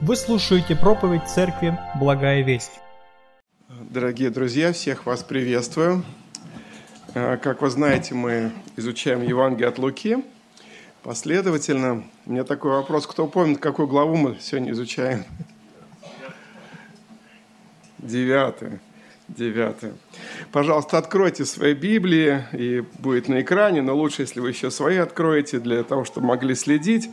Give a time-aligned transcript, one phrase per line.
[0.00, 2.80] Вы слушаете проповедь Церкви «Благая весть».
[3.68, 6.04] Дорогие друзья, всех вас приветствую.
[7.14, 10.24] Э, как вы знаете, мы изучаем Евангелие от Луки
[11.04, 12.04] последовательно.
[12.26, 13.06] У меня такой вопрос.
[13.06, 15.24] Кто помнит, какую главу мы сегодня изучаем?
[17.98, 18.80] Девятая.
[19.28, 19.94] Девятое.
[20.52, 25.60] Пожалуйста, откройте свои Библии, и будет на экране, но лучше, если вы еще свои откроете,
[25.60, 27.08] для того, чтобы могли следить.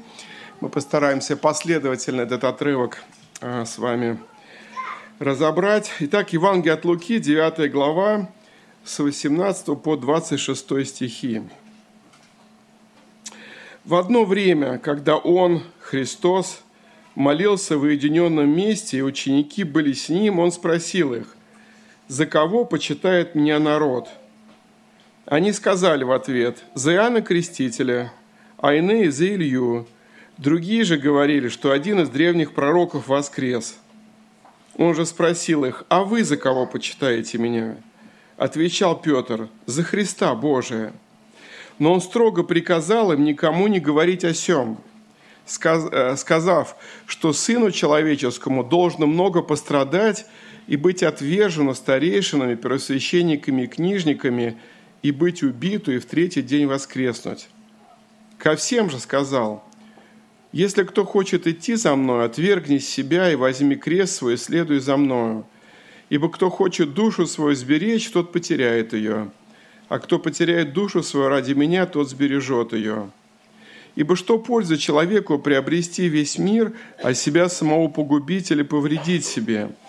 [0.61, 3.03] Мы постараемся последовательно этот отрывок
[3.41, 4.19] а, с вами
[5.17, 5.91] разобрать.
[6.01, 8.29] Итак, Евангелие от Луки, 9 глава,
[8.85, 11.41] с 18 по 26 стихи.
[13.85, 16.61] В одно время, когда Он, Христос,
[17.15, 21.35] молился в уединенном месте, и ученики были с Ним, Он спросил их,
[22.07, 24.09] «За кого почитает меня народ?»
[25.25, 28.13] Они сказали в ответ, «За Иоанна Крестителя,
[28.57, 29.87] а иные за Илью».
[30.41, 33.77] Другие же говорили, что один из древних пророков воскрес.
[34.75, 37.77] Он же спросил их, «А вы за кого почитаете меня?»
[38.37, 40.93] Отвечал Петр, «За Христа Божия».
[41.77, 44.79] Но он строго приказал им никому не говорить о сем,
[45.63, 50.25] э, сказав, что Сыну Человеческому должно много пострадать
[50.65, 54.57] и быть отвержено старейшинами, первосвященниками и книжниками,
[55.03, 57.47] и быть убиту, и в третий день воскреснуть.
[58.39, 59.63] Ко всем же сказал,
[60.51, 64.97] «Если кто хочет идти за мною, отвергни себя и возьми крест свой, и следуй за
[64.97, 65.45] мною.
[66.09, 69.31] Ибо кто хочет душу свою сберечь, тот потеряет ее,
[69.87, 73.09] а кто потеряет душу свою ради меня, тот сбережет ее».
[73.95, 79.69] Ибо что польза человеку приобрести весь мир, а себя самого погубить или повредить себе–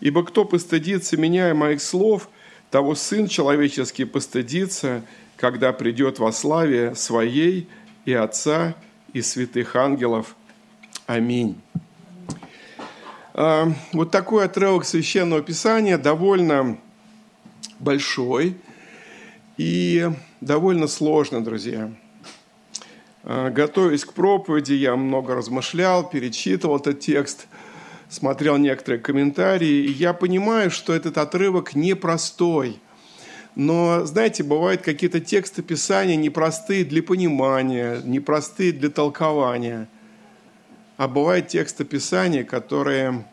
[0.00, 2.28] Ибо кто постыдится меня и моих слов,
[2.70, 5.02] того Сын Человеческий постыдится,
[5.36, 7.68] когда придет во славе Своей
[8.06, 8.74] и Отца
[9.12, 10.36] и святых ангелов.
[11.06, 11.60] Аминь.
[13.34, 16.78] А, вот такой отрывок Священного Писания довольно
[17.78, 18.56] большой
[19.56, 20.10] и
[20.40, 21.90] довольно сложный, друзья.
[23.24, 27.46] А, готовясь к проповеди, я много размышлял, перечитывал этот текст–
[28.10, 32.78] смотрел некоторые комментарии, и я понимаю, что этот отрывок непростой.
[33.62, 39.86] Но, знаете, бывают какие-то тексты Писания непростые для понимания, непростые для толкования.
[40.96, 43.26] А бывают тексты Писания, которые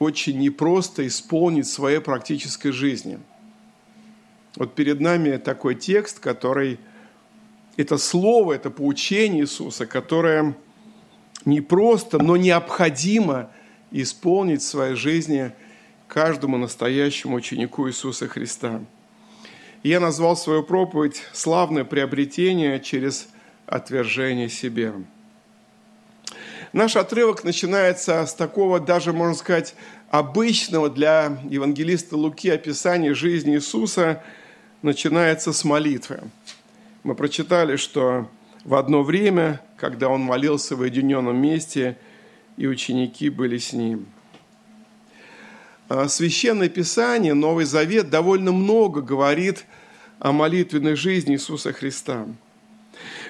[0.00, 3.20] очень непросто исполнить в своей практической жизни.
[4.56, 6.80] Вот перед нами такой текст, который
[7.76, 10.56] это слово, это поучение Иисуса, которое
[11.44, 13.52] не просто, но необходимо
[13.92, 15.52] исполнить в своей жизни
[16.08, 18.80] каждому настоящему ученику Иисуса Христа.
[19.82, 23.28] Я назвал свою проповедь «Славное приобретение через
[23.66, 24.92] отвержение себе».
[26.72, 29.74] Наш отрывок начинается с такого, даже, можно сказать,
[30.10, 34.22] обычного для евангелиста Луки описания жизни Иисуса,
[34.82, 36.20] начинается с молитвы.
[37.04, 38.28] Мы прочитали, что
[38.64, 41.96] в одно время, когда он молился в уединенном месте–
[42.58, 44.06] и ученики были с ним.
[45.88, 49.64] А, Священное Писание, Новый Завет довольно много говорит
[50.18, 52.26] о молитвенной жизни Иисуса Христа.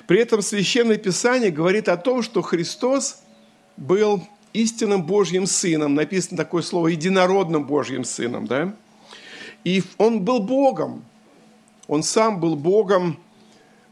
[0.08, 3.22] При этом Священное Писание говорит о том, что Христос
[3.76, 5.94] был истинным Божьим Сыном.
[5.94, 8.48] Написано такое слово «единородным Божьим Сыном».
[8.48, 8.74] Да?
[9.62, 11.04] И Он был Богом.
[11.86, 13.20] Он сам был Богом.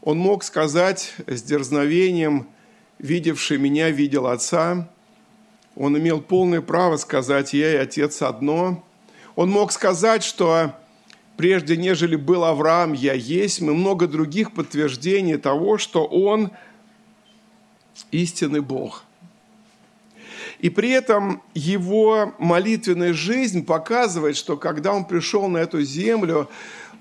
[0.01, 2.47] Он мог сказать с дерзновением,
[2.99, 4.89] видевший меня, видел Отца
[5.77, 8.83] он имел полное право сказать «Я и Отец одно».
[9.35, 10.73] Он мог сказать, что
[11.37, 16.49] прежде нежели был Авраам, я есть, и много других подтверждений того, что он
[18.09, 19.03] истинный Бог.
[20.57, 26.49] И при этом его молитвенная жизнь показывает, что когда он пришел на эту землю,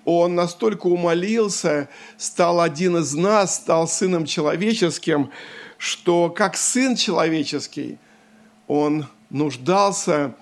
[0.04, 1.88] он настолько умолился,
[2.18, 5.30] стал один из нас, стал сыном человеческим,
[5.78, 7.98] что как сын человеческий–
[8.68, 10.34] он нуждался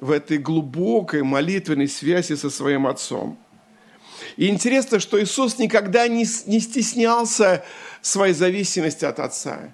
[0.00, 3.38] в этой глубокой молитвенной связи со своим Отцом.
[4.36, 7.64] И интересно, что Иисус никогда не, не стеснялся
[8.00, 9.72] своей зависимости от Отца.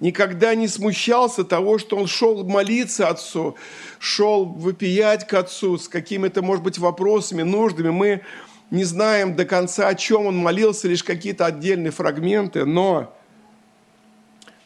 [0.00, 3.56] Никогда не смущался того, что Он шел молиться Отцу,
[3.98, 7.90] шел выпиять к Отцу с какими-то, может быть, вопросами, нуждами.
[7.90, 8.22] Мы
[8.70, 13.14] не знаем до конца, о чем Он молился, лишь какие-то отдельные фрагменты, но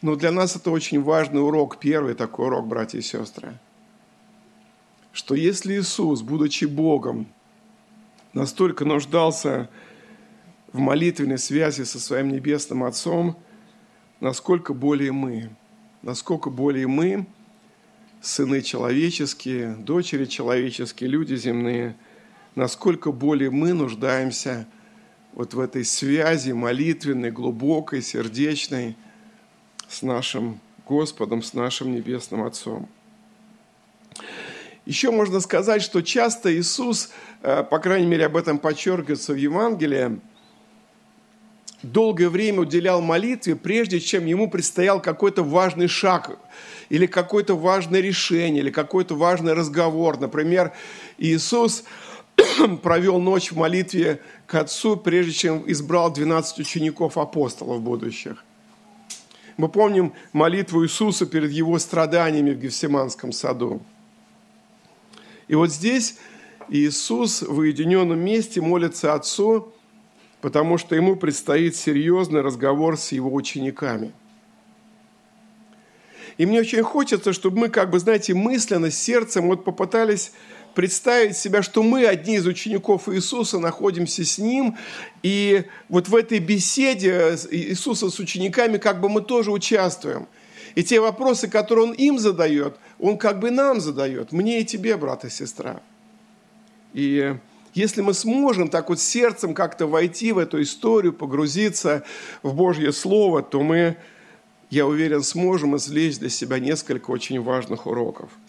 [0.07, 3.59] но для нас это очень важный урок, первый такой урок, братья и сестры,
[5.11, 7.27] что если Иисус, будучи Богом,
[8.31, 9.69] настолько нуждался
[10.71, 13.37] в молитвенной связи со своим Небесным Отцом,
[14.21, 15.49] насколько более мы,
[16.03, 17.27] насколько более мы
[18.21, 21.97] сыны человеческие, дочери человеческие, люди земные,
[22.55, 24.67] насколько более мы нуждаемся
[25.33, 28.95] вот в этой связи молитвенной, глубокой, сердечной
[29.89, 32.87] с нашим Господом, с нашим Небесным Отцом.
[34.85, 37.09] Еще можно сказать, что часто Иисус,
[37.41, 40.21] э, по крайней мере, об этом подчеркивается в Евангелии,
[41.83, 46.39] долгое время уделял молитве, прежде чем ему предстоял какой-то важный шаг
[46.89, 50.17] или какое-то важное решение, или какой-то важный разговор.
[50.19, 50.71] Например,
[51.17, 51.83] Иисус
[52.81, 58.43] провел ночь в молитве к Отцу, прежде чем избрал 12 учеников апостолов будущих.
[59.57, 63.81] Мы помним молитву Иисуса перед его страданиями в Гефсиманском саду.
[65.47, 66.17] И вот здесь
[66.69, 69.73] Иисус в уединенном месте молится Отцу,
[70.41, 74.11] потому что ему предстоит серьезный разговор с его учениками.
[76.37, 80.33] И мне очень хочется, чтобы мы, как бы, знаете, мысленно, сердцем вот попытались
[80.77, 84.77] представить себя, что мы, одни из учеников Иисуса, находимся с Ним,
[85.23, 90.27] и вот в этой беседе Иисуса с учениками как бы мы тоже участвуем.
[90.75, 94.97] И те вопросы, которые Он им задает, Он как бы нам задает, мне и тебе,
[94.97, 95.81] брат и сестра.
[96.93, 97.35] И
[97.73, 102.03] если мы сможем так вот сердцем как-то войти в эту историю, погрузиться
[102.43, 103.97] в Божье Слово, то мы,
[104.69, 108.29] я уверен, сможем извлечь для себя несколько очень важных уроков–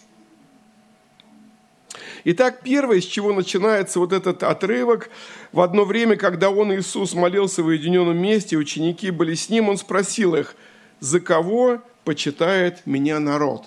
[2.25, 5.09] Итак, первое, с чего начинается вот этот отрывок,
[5.51, 9.77] в одно время, когда он, Иисус, молился в уединенном месте, ученики были с ним, он
[9.77, 10.55] спросил их,
[10.99, 13.65] за кого почитает меня народ?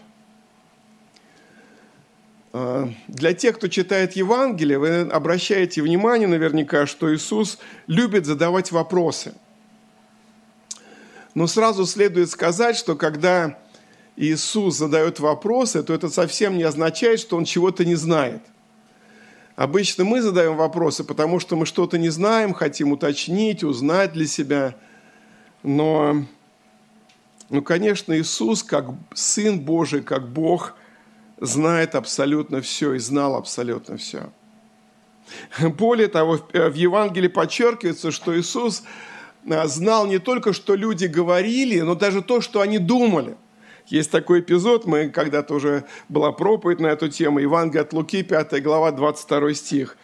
[2.53, 9.35] А, для тех, кто читает Евангелие, вы обращаете внимание наверняка, что Иисус любит задавать вопросы.
[11.35, 13.59] Но сразу следует сказать, что когда
[14.17, 18.43] Иисус задает вопросы, то это совсем не означает, что он чего-то не знает.
[19.57, 24.75] Обычно мы задаем вопросы, потому что мы что-то не знаем, хотим уточнить, узнать для себя.
[25.63, 26.25] Но,
[27.49, 30.75] ну, конечно, Иисус, как Сын Божий, как Бог,
[31.39, 34.31] знает абсолютно все и знал абсолютно все.
[35.61, 38.85] Более того, в Евангелии подчеркивается, что Иисус
[39.49, 43.37] а, знал не только, что люди говорили, но даже то, что они думали.
[43.87, 48.63] Есть такой эпизод, мы когда-то уже была проповедь на эту тему, Евангелие от Луки, 5
[48.63, 49.97] глава, 22 стих.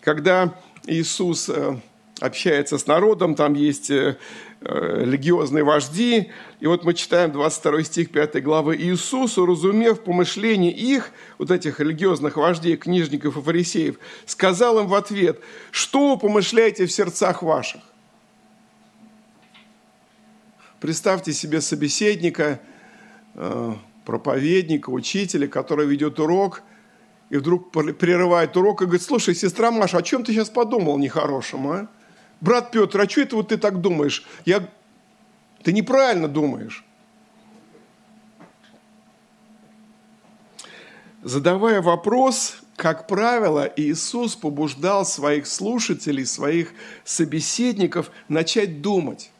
[0.00, 0.54] Когда
[0.86, 1.76] Иисус э,
[2.20, 4.16] общается с народом, там есть э,
[4.60, 6.30] э, религиозные вожди,
[6.60, 8.76] и вот мы читаем 22 стих 5 главы.
[8.76, 15.40] «Иисус, уразумев помышления их, вот этих религиозных вождей, книжников и фарисеев, сказал им в ответ,
[15.72, 17.82] что вы помышляете в сердцах ваших?»
[20.78, 22.60] Представьте себе собеседника–
[24.04, 26.62] проповедника, учителя, который ведет урок,
[27.30, 31.68] и вдруг прерывает урок и говорит, слушай, сестра Маша, о чем ты сейчас подумал нехорошем,
[31.68, 31.88] а?
[32.40, 34.24] Брат Петр, а что это вот ты так думаешь?
[34.44, 34.68] Я...
[35.62, 36.84] Ты неправильно думаешь.
[41.22, 46.72] Задавая вопрос, как правило, Иисус побуждал своих слушателей, своих
[47.04, 49.30] собеседников начать думать.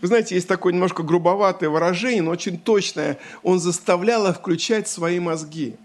[0.00, 3.18] Вы знаете, есть такое немножко грубоватое выражение, но очень точное.
[3.42, 5.76] Он заставлял их включать свои мозги.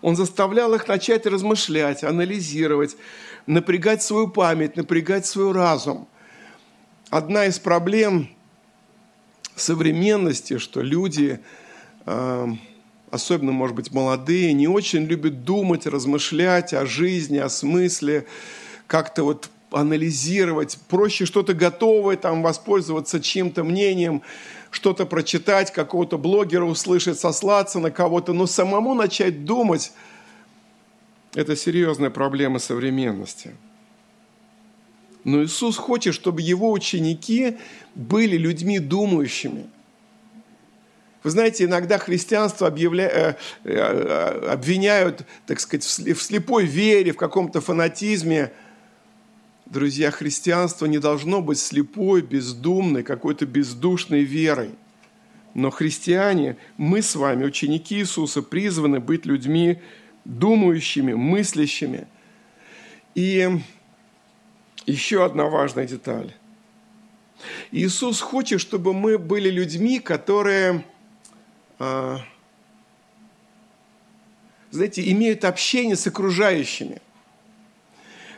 [0.00, 2.96] Он заставлял их начать размышлять, анализировать,
[3.46, 6.08] напрягать свою память, напрягать свой разум.
[7.10, 8.30] Одна из проблем
[9.56, 11.40] современности, что люди,
[12.06, 12.46] э,
[13.10, 18.26] особенно, может быть, молодые, не очень любят думать, размышлять о жизни, о смысле,
[18.86, 24.22] как-то вот анализировать, проще что-то готовое, там, воспользоваться чьим-то мнением,
[24.70, 29.92] что-то прочитать, какого-то блогера услышать, сослаться на кого-то, но самому начать думать–
[31.34, 33.54] это серьезная проблема современности.
[35.22, 37.58] Но Иисус хочет, чтобы его ученики
[37.94, 39.66] были людьми думающими.
[41.22, 43.08] Вы знаете, иногда христианство объявля...
[43.08, 43.34] Э,
[43.64, 48.52] э, обвиняют, так сказать, в слепой вере, в каком-то фанатизме–
[49.70, 54.70] Друзья, христианство не должно быть слепой, бездумной, какой-то бездушной верой.
[55.54, 59.80] Но христиане, мы с вами, ученики Иисуса, призваны быть людьми
[60.24, 62.08] думающими, мыслящими.
[63.14, 63.48] И
[64.86, 66.34] еще одна важная деталь.
[67.70, 70.84] Иисус хочет, чтобы мы были людьми, которые,
[71.78, 72.18] а,
[74.72, 77.00] знаете, имеют общение с окружающими–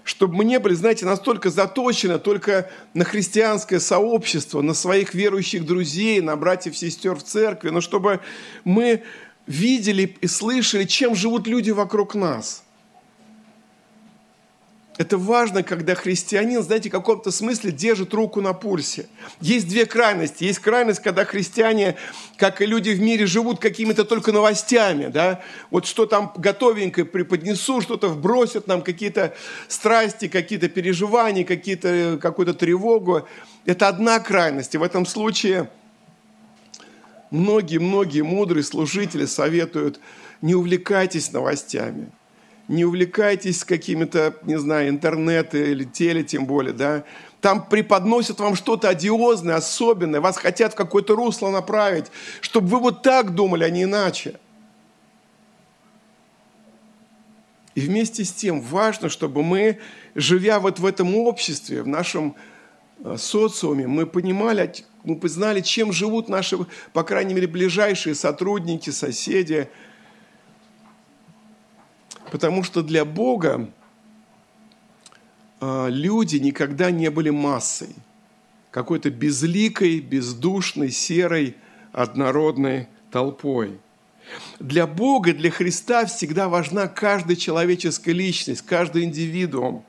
[0.04, 6.21] чтобы мы не были, знаете, настолько заточены только на христианское сообщество, на своих верующих друзей,
[6.21, 8.21] на братьев, сестер в церкви, но чтобы
[8.64, 9.02] мы
[9.47, 12.64] видели и слышали, чем живут люди вокруг нас.
[14.99, 19.06] Это важно, когда христианин, знаете, в каком-то смысле держит руку на пульсе.
[19.40, 20.44] Есть две крайности.
[20.44, 21.96] Есть крайность, когда христиане,
[22.37, 25.06] как и люди в мире, живут какими-то только новостями.
[25.06, 25.40] Да?
[25.70, 29.34] Вот что там готовенькое преподнесу, что-то вбросят нам, какие-то
[29.66, 33.26] страсти, какие-то переживания, какие-то, какую-то тревогу.
[33.64, 34.75] Это одна крайность.
[34.75, 35.70] И в этом случае
[37.30, 40.00] многие-многие мудрые служители советуют,
[40.42, 42.11] не увлекайтесь новостями–
[42.69, 47.04] не увлекайтесь какими-то, не знаю, интернеты или теле тем более, да.
[47.40, 52.07] Там преподносят вам что-то одиозное, особенное, вас хотят в какое-то русло направить,
[52.40, 54.38] чтобы вы вот так думали, а не иначе.
[57.75, 59.78] И вместе с тем важно, чтобы мы,
[60.14, 62.37] живя вот в этом обществе, в нашем
[63.02, 64.73] э, социуме, мы понимали,
[65.04, 66.59] мы знали, чем живут наши,
[66.92, 69.69] по крайней мере, ближайшие сотрудники, соседи–
[72.32, 73.68] Потому что для Бога
[75.60, 77.94] а, люди никогда не были массой,
[78.70, 81.56] какой-то безликой, бездушной, серой,
[81.92, 83.78] однородной толпой.
[84.58, 89.84] Для Бога, для Христа всегда важна каждая человеческая личность, каждый индивидуум.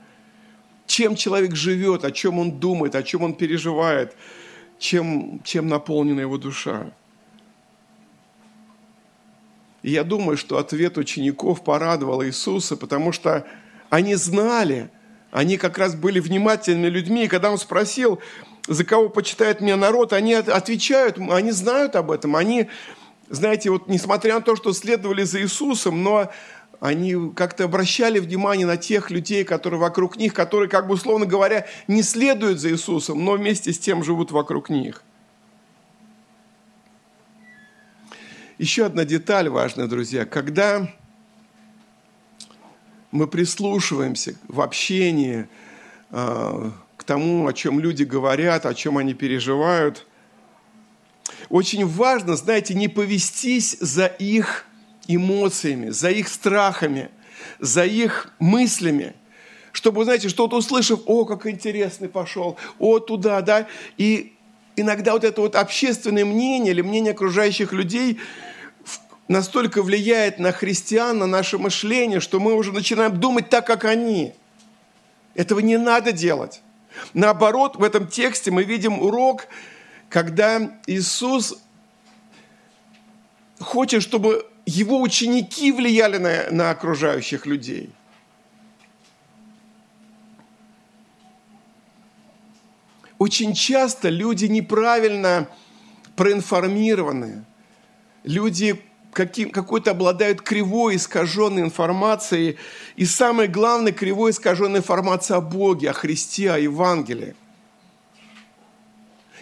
[0.86, 4.18] Чем человек живет, о чем он думает, о чем он переживает,
[4.80, 6.92] чем, чем наполнена его душа.
[9.84, 13.46] И я думаю, что ответ учеников порадовал Иисуса, потому что
[13.90, 14.90] они знали,
[15.30, 18.20] они как раз были внимательными людьми, и когда он спросил,
[18.66, 22.70] за кого почитает меня народ, они отвечают, они знают об этом, они,
[23.30, 26.32] знаете, вот несмотря на то, что следовали за Иисусом, но
[26.80, 31.66] они как-то обращали внимание на тех людей, которые вокруг них, которые, как бы условно говоря,
[31.90, 35.04] не следуют за Иисусом, но вместе с тем живут вокруг них.
[38.60, 40.26] Еще одна деталь важная, друзья.
[40.26, 40.88] Когда
[43.10, 45.48] мы прислушиваемся в общении
[46.12, 50.06] э, к тому, о чем люди говорят, о чем они переживают,
[51.50, 54.68] очень важно, знаете, не повестись за их
[55.08, 57.10] эмоциями, за их страхами,
[57.60, 59.16] за их мыслями,
[59.72, 63.68] чтобы, знаете, что-то услышав, о, как интересный пошел, о, туда, да,
[63.98, 64.33] и
[64.76, 68.20] иногда вот это вот общественное мнение или мнение окружающих людей
[69.28, 74.34] настолько влияет на христиан, на наше мышление, что мы уже начинаем думать так, как они.
[75.36, 76.62] Этого не надо делать.
[77.14, 79.48] Наоборот, в этом тексте мы видим урок,
[80.10, 81.58] когда Иисус
[83.60, 87.90] хочет, чтобы его ученики влияли на, на окружающих людей–
[93.24, 95.48] Очень часто люди неправильно
[96.18, 97.46] проинформированы.
[98.26, 102.58] Люди каким, какой-то обладают кривой, искаженной информацией.
[102.98, 107.34] И самое главное, кривой, искаженной информацией о Боге, о Христе, о Евангелии.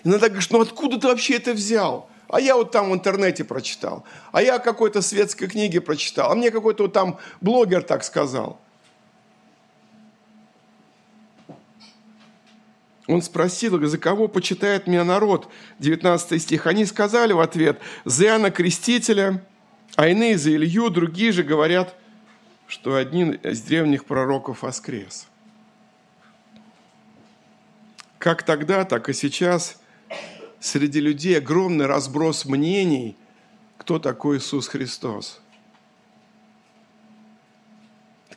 [0.04, 2.08] Иногда говоришь, ну откуда ты вообще это взял?
[2.30, 4.04] А я вот там в интернете прочитал.
[4.32, 6.32] А я какой-то светской книге прочитал.
[6.32, 8.60] А мне какой-то вот там блогер так сказал.
[13.12, 15.50] Он спросил за кого почитает меня народ?
[15.80, 16.65] 19 стих.
[16.65, 19.46] Они сказали в ответ, за Иоанна Крестителя,
[19.98, 21.94] а иные за Илью, другие же говорят,
[22.68, 25.27] что один из древних пророков воскрес.
[28.18, 29.82] Как тогда, так и сейчас
[30.62, 33.18] среди людей огромный разброс мнений,
[33.77, 35.41] кто такой Иисус Христос.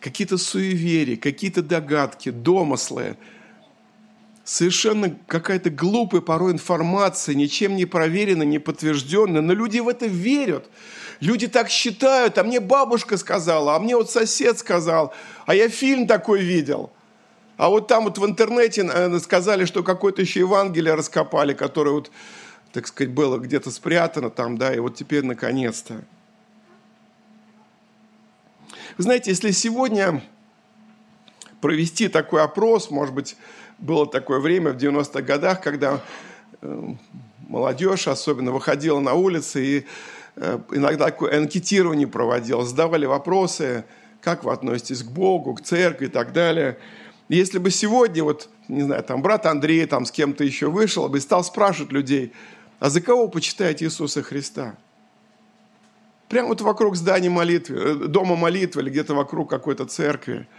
[0.00, 3.16] Какие-то суеверия, какие-то догадки, домыслы–
[4.44, 10.68] совершенно какая-то глупая порой информация, ничем не проверенная, не подтвержденная, но люди в это верят.
[11.20, 15.14] Люди так считают, а мне бабушка сказала, а мне вот сосед сказал,
[15.46, 16.92] а я фильм такой видел.
[17.56, 22.10] А вот там вот в интернете сказали, что какое-то еще Евангелие раскопали, которое вот,
[22.72, 26.04] так сказать, было где-то спрятано там, да, и вот теперь наконец-то.
[28.98, 30.22] Вы знаете, если сегодня
[31.64, 33.36] провести такой опрос, может быть,
[33.78, 36.02] было такое время в 90-х годах, когда
[36.60, 36.94] э,
[37.48, 39.86] молодежь особенно выходила на улицы и
[40.36, 43.86] э, иногда такое анкетирование проводил, задавали вопросы,
[44.20, 46.76] как вы относитесь к Богу, к церкви и так далее.
[47.30, 51.16] Если бы сегодня, вот, не знаю, там брат Андрей там с кем-то еще вышел бы
[51.16, 52.34] и стал спрашивать людей,
[52.78, 54.76] а за кого почитаете Иисуса Христа?
[56.28, 60.46] Прямо вот вокруг здания молитвы, э, дома молитвы или где-то вокруг какой-то церкви–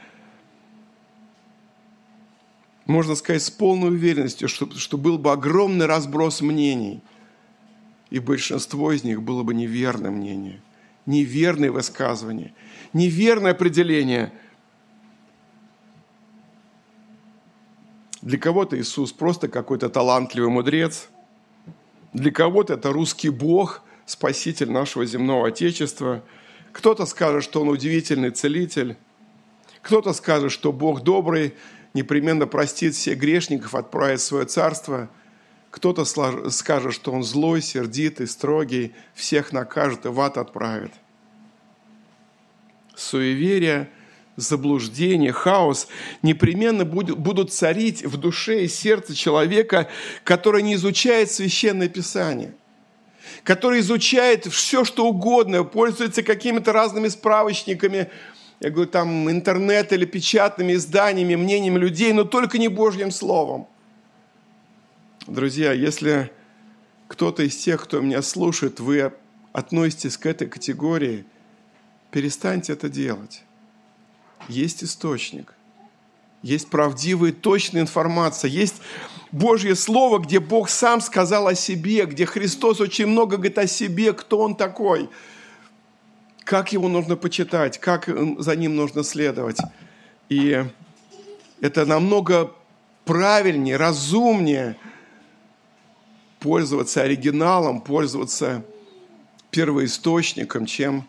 [2.86, 7.02] можно сказать с полной уверенностью, что, что был бы огромный разброс мнений,
[8.10, 10.62] и большинство из них было бы неверное мнение,
[11.06, 12.54] неверные высказывания,
[12.94, 14.32] неверное определение.
[18.22, 21.10] Для кого-то Иисус просто какой-то талантливый мудрец,
[22.14, 26.24] для кого-то это русский Бог, спаситель нашего земного Отечества.
[26.72, 28.98] Кто-то скажет, что он удивительный целитель,
[29.82, 31.54] кто-то скажет, что Бог добрый,
[31.96, 35.10] непременно простит всех грешников, отправит в свое царство.
[35.72, 36.06] Кто-то
[36.52, 40.92] скажет, что он злой, сердитый, строгий, всех накажет и в ад отправит.
[42.96, 43.90] Суеверие,
[44.36, 45.88] заблуждение, хаос
[46.22, 49.90] непременно будут царить в душе и сердце человека,
[50.24, 52.54] который не изучает Священное Писание–
[53.44, 58.10] который изучает все, что угодно, пользуется какими-то разными справочниками,
[58.60, 63.68] я говорю, там интернет или печатными изданиями, мнениями людей, но только не Божьим Словом.
[65.28, 66.32] Друзья, если
[67.08, 69.12] кто-то из тех, кто меня слушает, вы
[69.52, 71.26] относитесь к этой категории,
[72.12, 73.44] перестаньте это делать.
[74.48, 75.54] Есть источник,
[76.42, 78.76] есть правдивая точная информация, есть
[79.32, 84.14] Божье Слово, где Бог сам сказал о себе, где Христос очень много говорит о себе,
[84.14, 85.10] кто Он такой–
[86.46, 88.08] как его нужно почитать, как
[88.40, 89.60] за ним нужно следовать.
[90.30, 90.64] И
[91.60, 92.54] это намного
[93.04, 94.78] правильнее, разумнее
[96.40, 98.64] пользоваться оригиналом, пользоваться
[99.50, 101.08] первоисточником, чем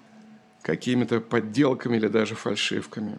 [0.62, 3.18] какими-то подделками или даже фальшивками.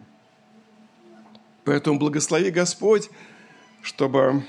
[1.64, 3.10] Поэтому благослови Господь,
[3.82, 4.44] чтобы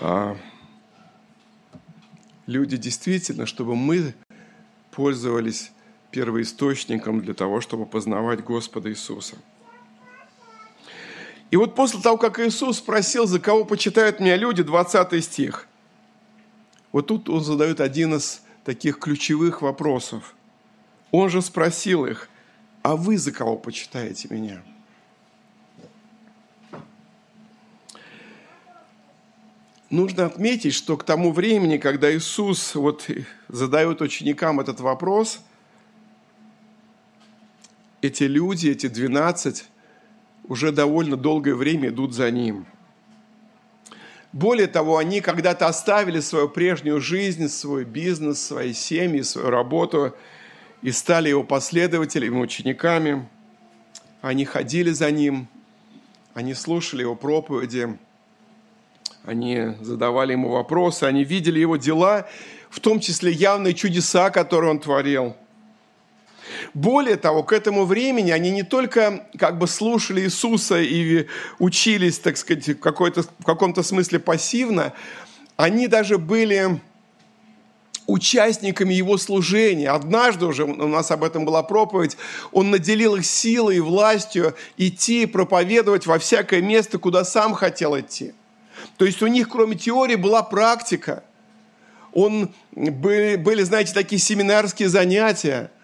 [0.00, 0.36] а,
[2.46, 4.14] люди действительно, чтобы мы
[4.90, 5.70] пользовались
[6.10, 9.36] первоисточником для того, чтобы познавать Господа Иисуса.
[11.50, 15.66] И вот после того, как Иисус спросил, за кого почитают меня люди, 20 стих,
[16.92, 20.34] вот тут он задает один из таких ключевых вопросов.
[21.10, 22.28] Он же спросил их,
[22.82, 24.62] а вы за кого почитаете меня?
[29.88, 33.08] Нужно отметить, что к тому времени, когда Иисус вот
[33.48, 35.40] задает ученикам этот вопрос–
[38.02, 39.64] эти люди, эти 12,
[40.44, 42.66] уже довольно долгое время идут за ним.
[44.32, 50.14] Более того, они когда-то оставили свою прежнюю жизнь, свой бизнес, свои семьи, свою работу
[50.82, 53.28] и стали его последователями, учениками.
[54.22, 55.48] Они ходили за ним,
[56.32, 57.98] они слушали его проповеди,
[59.24, 62.28] они задавали ему вопросы, они видели его дела,
[62.70, 65.36] в том числе явные чудеса, которые он творил–
[66.74, 71.26] более того, к этому времени они не только как бы слушали Иисуса и
[71.58, 74.92] учились, так сказать, в, в каком-то смысле пассивно,
[75.56, 76.80] они даже были
[78.06, 79.90] участниками его служения.
[79.90, 82.16] Однажды уже, у нас об этом была проповедь,
[82.52, 88.34] он наделил их силой и властью идти проповедовать во всякое место, куда сам хотел идти.
[88.96, 91.22] То есть у них, кроме теории, была практика.
[92.12, 95.70] Он, были, были, знаете, такие семинарские занятия–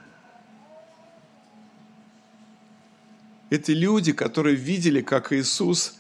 [3.49, 5.99] Это люди, которые видели, как Иисус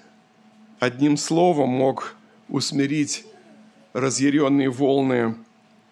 [0.80, 2.16] одним словом мог
[2.48, 3.24] усмирить
[3.92, 5.36] разъяренные волны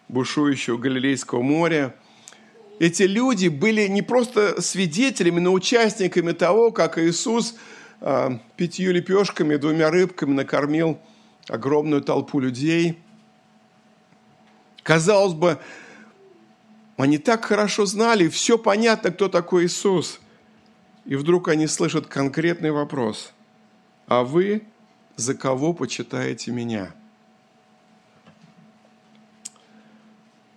[0.08, 1.94] бушующего Галилейского моря.
[2.80, 7.54] Эти люди были не просто свидетелями, но участниками того, как Иисус
[8.00, 10.98] а, пятью лепешками, двумя рыбками накормил
[11.46, 12.98] огромную толпу людей.
[14.82, 15.60] Казалось бы,
[16.96, 20.18] они так хорошо знали, все понятно, кто такой Иисус–
[21.04, 23.32] и вдруг они слышат конкретный вопрос.
[24.06, 24.64] А вы
[25.16, 26.92] за кого почитаете меня?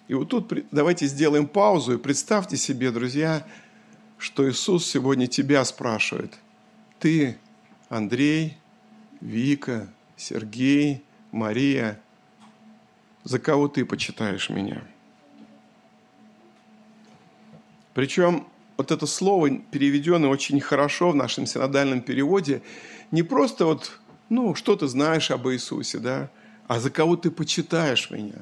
[0.07, 3.45] И вот тут давайте сделаем паузу и представьте себе, друзья,
[4.17, 6.33] что Иисус сегодня тебя спрашивает.
[6.99, 7.37] Ты,
[7.89, 8.57] Андрей,
[9.19, 11.99] Вика, Сергей, Мария,
[13.23, 14.81] за кого ты почитаешь меня?
[17.93, 22.61] Причем вот это слово, переведенное очень хорошо в нашем синодальном переводе,
[23.11, 26.29] не просто вот, ну, что ты знаешь об Иисусе, да,
[26.67, 28.35] а за кого ты почитаешь меня.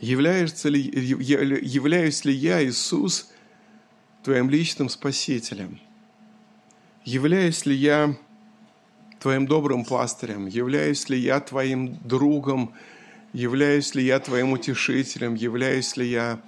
[0.00, 3.30] Является ли, являюсь ли я, Иисус,
[4.22, 5.78] твоим личным спасителем?
[7.04, 8.16] Являюсь ли я
[9.18, 10.46] твоим добрым пастырем?
[10.46, 12.72] Являюсь ли я твоим другом,
[13.32, 15.34] Являюсь ли я твоим утешителем?
[15.34, 16.40] Являюсь ли я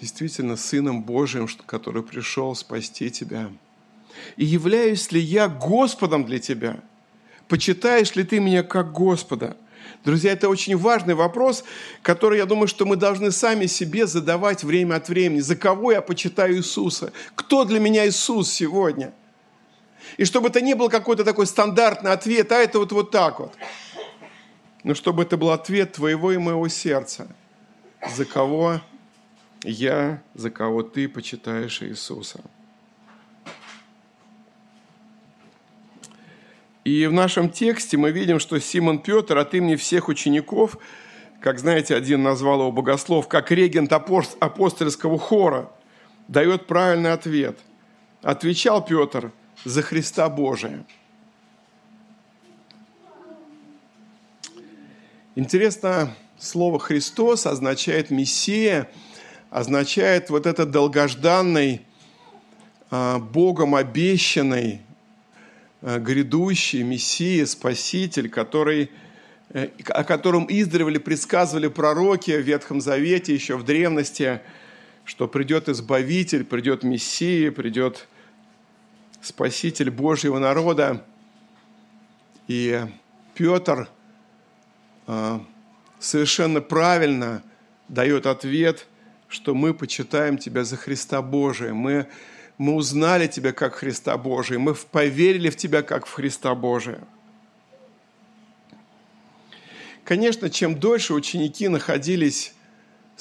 [0.00, 3.50] действительно Сыном Божьим, который пришел спасти тебя?
[4.36, 6.80] И являюсь ли я Господом для тебя?
[7.46, 9.56] Почитаешь ли ты меня как Господа?
[10.04, 11.64] Друзья, это очень важный вопрос,
[12.00, 15.40] который, я думаю, что мы должны сами себе задавать время от времени.
[15.40, 17.12] За кого я почитаю Иисуса?
[17.34, 19.12] Кто для меня Иисус сегодня?
[20.16, 23.54] И чтобы это не был какой-то такой стандартный ответ, а это вот, вот так вот.
[24.84, 27.28] Но чтобы это был ответ твоего и моего сердца.
[28.14, 28.80] За кого
[29.62, 32.40] я, за кого ты почитаешь Иисуса.
[36.84, 40.76] И в нашем тексте мы видим, что Симон Петр от имени всех учеников,
[41.40, 45.70] как знаете, один назвал его богослов, как регент апостольского хора,
[46.26, 47.58] дает правильный ответ.
[48.20, 49.30] Отвечал Петр
[49.64, 50.84] за Христа Божия.
[55.34, 58.90] Интересно, слово «Христос» означает «Мессия»,
[59.50, 61.82] означает вот этот долгожданный,
[62.90, 64.82] а, Богом обещанный
[65.84, 68.88] Э, грядущий Мессия, Спаситель, который,
[69.50, 74.40] э, о котором издревле предсказывали пророки в Ветхом Завете, еще в древности,
[75.04, 78.06] что придет Избавитель, придет Мессия, придет
[79.22, 81.04] Спаситель Божьего народа.
[82.48, 82.80] И
[83.34, 83.88] Петр
[85.06, 85.40] э,
[85.98, 87.42] совершенно правильно
[87.88, 88.86] дает ответ,
[89.28, 91.72] что мы почитаем Тебя за Христа Божия.
[91.72, 92.08] Мы
[92.58, 97.00] мы узнали Тебя как Христа Божия, мы поверили в Тебя как в Христа Божия.
[100.04, 102.54] Конечно, чем дольше ученики находились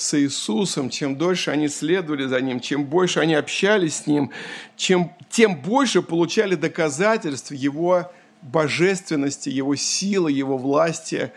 [0.01, 4.31] с Иисусом, чем дольше они следовали за Ним, чем больше они общались с Ним,
[4.75, 8.11] чем, тем больше получали доказательств Его
[8.41, 11.31] божественности, Его силы, Его власти.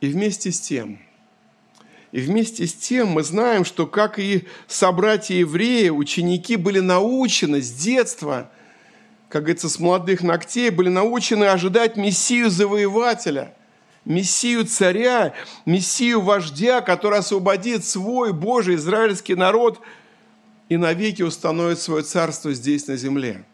[0.00, 0.98] И вместе с тем–
[2.14, 7.72] и вместе с тем мы знаем, что, как и собратья евреи, ученики были научены с
[7.72, 8.52] детства,
[9.28, 13.52] как говорится, с молодых ногтей, были научены ожидать Мессию-завоевателя,
[14.04, 19.80] Мессию-царя, Мессию-вождя, который освободит свой Божий израильский народ
[20.68, 23.44] и навеки установит свое царство здесь, на земле.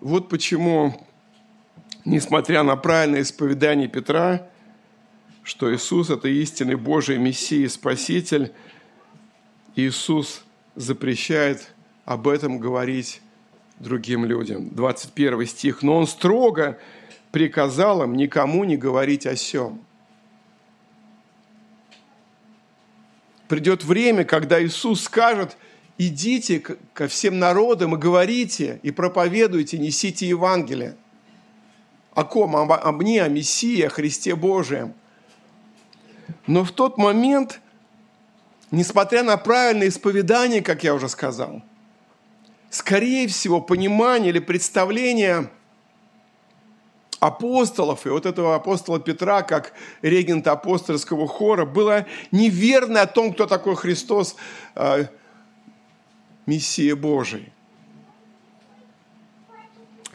[0.00, 1.06] Вот почему,
[2.04, 4.46] несмотря на правильное исповедание Петра,
[5.42, 8.52] что Иисус– это истинный Божий Мессия и Спаситель,
[9.76, 11.73] Иисус запрещает
[12.04, 13.20] об этом говорить
[13.78, 14.68] другим людям.
[14.70, 15.82] 21 стих.
[15.82, 16.78] «Но Он строго
[17.32, 19.80] приказал им никому не говорить о сем».
[23.48, 25.56] Придет время, когда Иисус скажет–
[25.98, 30.96] идите ко всем народам и говорите, и проповедуйте, несите Евангелие.
[32.14, 32.56] О ком?
[32.56, 34.94] Об, об мне, о Мессии, о Христе Божием.
[36.46, 37.60] Но в тот момент,
[38.70, 41.62] несмотря на правильное исповедание, как я уже сказал,
[42.74, 45.48] скорее всего, понимание или представление
[47.20, 53.46] апостолов и вот этого апостола Петра, как регента апостольского хора, было неверно о том, кто
[53.46, 54.34] такой Христос,
[54.74, 55.06] а,
[56.46, 57.52] Мессия Божий.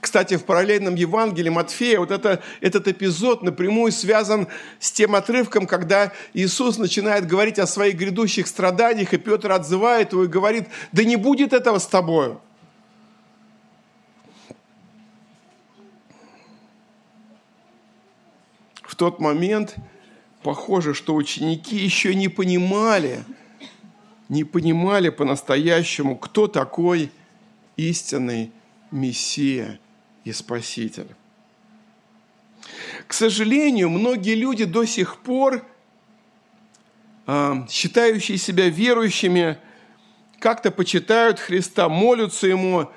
[0.01, 6.11] Кстати, в параллельном Евангелии Матфея вот это, этот эпизод напрямую связан с тем отрывком, когда
[6.33, 11.15] Иисус начинает говорить о своих грядущих страданиях, и Петр отзывает его и говорит, да не
[11.15, 12.41] будет этого с тобою.
[18.99, 19.77] Тот момент
[20.43, 23.23] похоже, что ученики еще не понимали,
[24.27, 27.09] не понимали по-настоящему, кто такой
[27.77, 28.51] истинный
[28.91, 29.79] Мессия
[30.25, 31.07] и Спаситель.
[33.07, 35.65] К сожалению, многие люди до сих пор,
[37.25, 39.57] а, считающие себя верующими,
[40.39, 42.89] как-то почитают Христа, молятся Ему,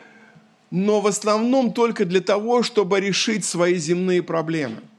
[0.72, 4.80] но в основном только для того, чтобы решить свои земные проблемы–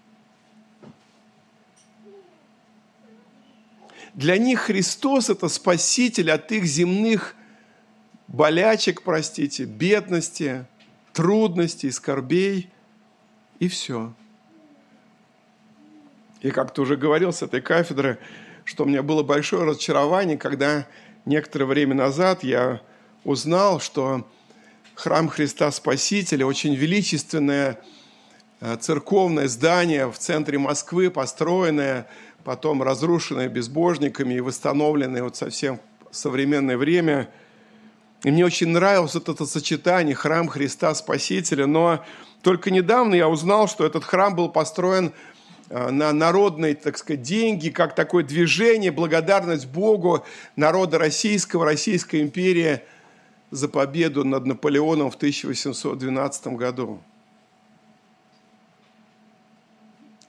[4.14, 7.36] Для них Христос– это спаситель от их земных
[8.28, 10.66] болячек, простите, бедности,
[11.14, 12.70] трудностей, скорбей,
[13.60, 14.14] и все.
[16.42, 18.20] Я как-то уже говорил с этой кафедры,
[18.66, 20.88] что у меня было большое разочарование, когда
[21.26, 22.82] некоторое время назад я
[23.24, 24.28] узнал, что
[24.96, 27.80] храм Христа Спасителя, очень величественное
[28.60, 32.08] э, церковное здание в центре Москвы, построенное
[32.44, 35.80] потом разрушенные безбожниками и восстановленные вот совсем
[36.12, 37.30] в современное время.
[38.24, 42.04] И мне очень нравилось вот это сочетание храм Христа Спасителя, но
[42.42, 45.14] только недавно я узнал, что этот храм был построен
[45.70, 50.24] а, на народные, так сказать, деньги, как такое движение, благодарность Богу
[50.56, 52.82] народа российского, Российской империи
[53.52, 57.02] за победу над Наполеоном в 1812 году.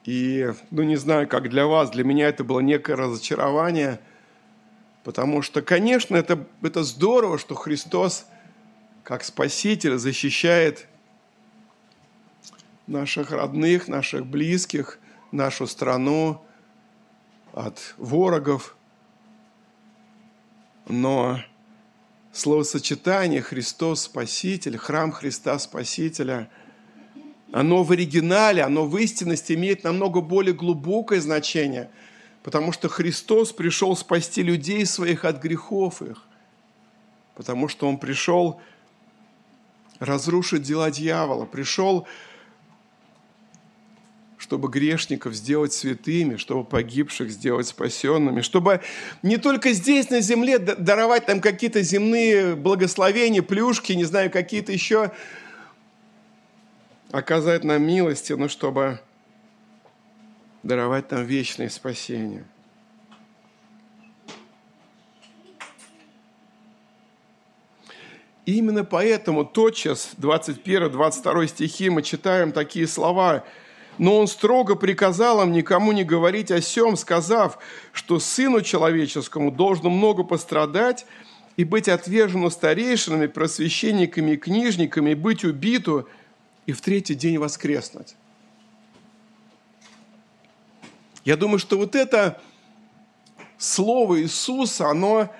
[0.04, 4.00] И, ну, не знаю, как для вас, для меня это было некое разочарование,
[5.02, 8.26] потому что, конечно, это, это здорово, что Христос,
[9.02, 10.86] как Спаситель, защищает
[12.86, 14.98] наших родных, наших близких,
[15.32, 16.42] нашу страну
[17.54, 18.76] от ворогов.
[20.86, 21.40] Но
[22.32, 26.50] словосочетание «Христос Спаситель», храм Христа Спасителя–
[27.54, 31.88] оно в оригинале, оно в истинности имеет намного более глубокое значение,
[32.42, 36.24] потому что Христос пришел спасти людей своих от грехов их,
[37.36, 38.60] потому что Он пришел
[40.00, 42.08] разрушить дела дьявола, пришел,
[44.36, 48.80] чтобы грешников сделать святыми, чтобы погибших сделать спасенными, чтобы
[49.22, 55.12] не только здесь, на земле, даровать там какие-то земные благословения, плюшки, не знаю, какие-то еще
[57.14, 58.98] оказать нам милости, но чтобы
[60.64, 62.44] даровать нам вечное спасение.
[68.46, 73.44] Именно поэтому тотчас 21-22 стихи мы читаем такие слова.
[73.96, 77.58] «Но он строго приказал им никому не говорить о сем, сказав,
[77.92, 81.06] что Сыну Человеческому должно много пострадать
[81.56, 86.08] и быть отвержену старейшинами, просвященниками и книжниками, быть убиту–
[86.66, 88.14] и в третий день воскреснуть.
[91.24, 92.40] Я думаю, что вот это
[93.56, 95.32] слово Иисуса, оно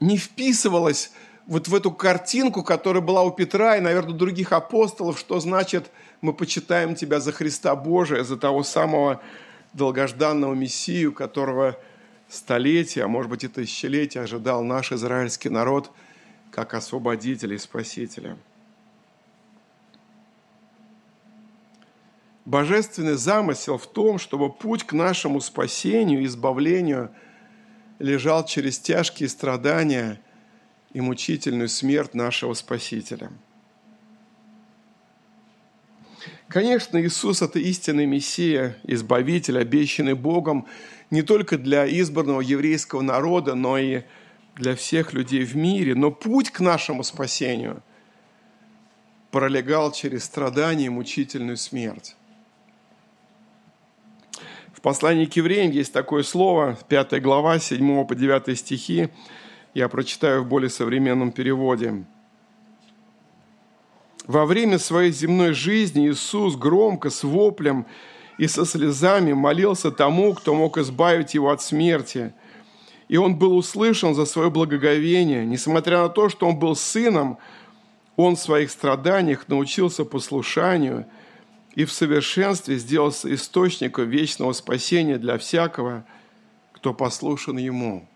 [0.00, 1.10] не вписывалось
[1.46, 5.90] вот в эту картинку, которая была у Петра и, наверное, у других апостолов, что значит
[6.20, 9.20] мы почитаем Тебя за Христа Божия, за того самого
[9.72, 11.78] долгожданного Мессию, которого
[12.28, 15.90] столетия, а может быть и тысячелетия ожидал наш израильский народ
[16.50, 18.36] как освободителя и спасителя.
[22.46, 27.10] Божественный замысел в том, чтобы путь к нашему спасению, избавлению
[27.98, 30.20] лежал через тяжкие страдания
[30.92, 33.32] и мучительную смерть нашего Спасителя.
[36.46, 40.68] Конечно, Иисус– это истинный Мессия, Избавитель, обещанный Богом
[41.10, 44.02] не только для избранного еврейского народа, но и
[44.54, 45.96] для всех людей в мире.
[45.96, 47.82] Но путь к нашему спасению
[49.32, 52.14] пролегал через страдания и мучительную смерть
[54.86, 59.08] послании к евреям есть такое слово, 5 глава, 7 по 9 стихи.
[59.74, 62.04] Я прочитаю в более современном переводе.
[64.28, 67.84] Во время своей земной жизни Иисус громко, с воплем
[68.38, 72.32] и со слезами молился тому, кто мог избавить его от смерти.
[73.08, 75.44] И он был услышан за свое благоговение.
[75.44, 77.38] Несмотря на то, что он был сыном,
[78.14, 81.06] он в своих страданиях научился послушанию–
[81.76, 86.04] и в совершенстве сделался источником вечного спасения для всякого,
[86.72, 88.08] кто послушан Ему.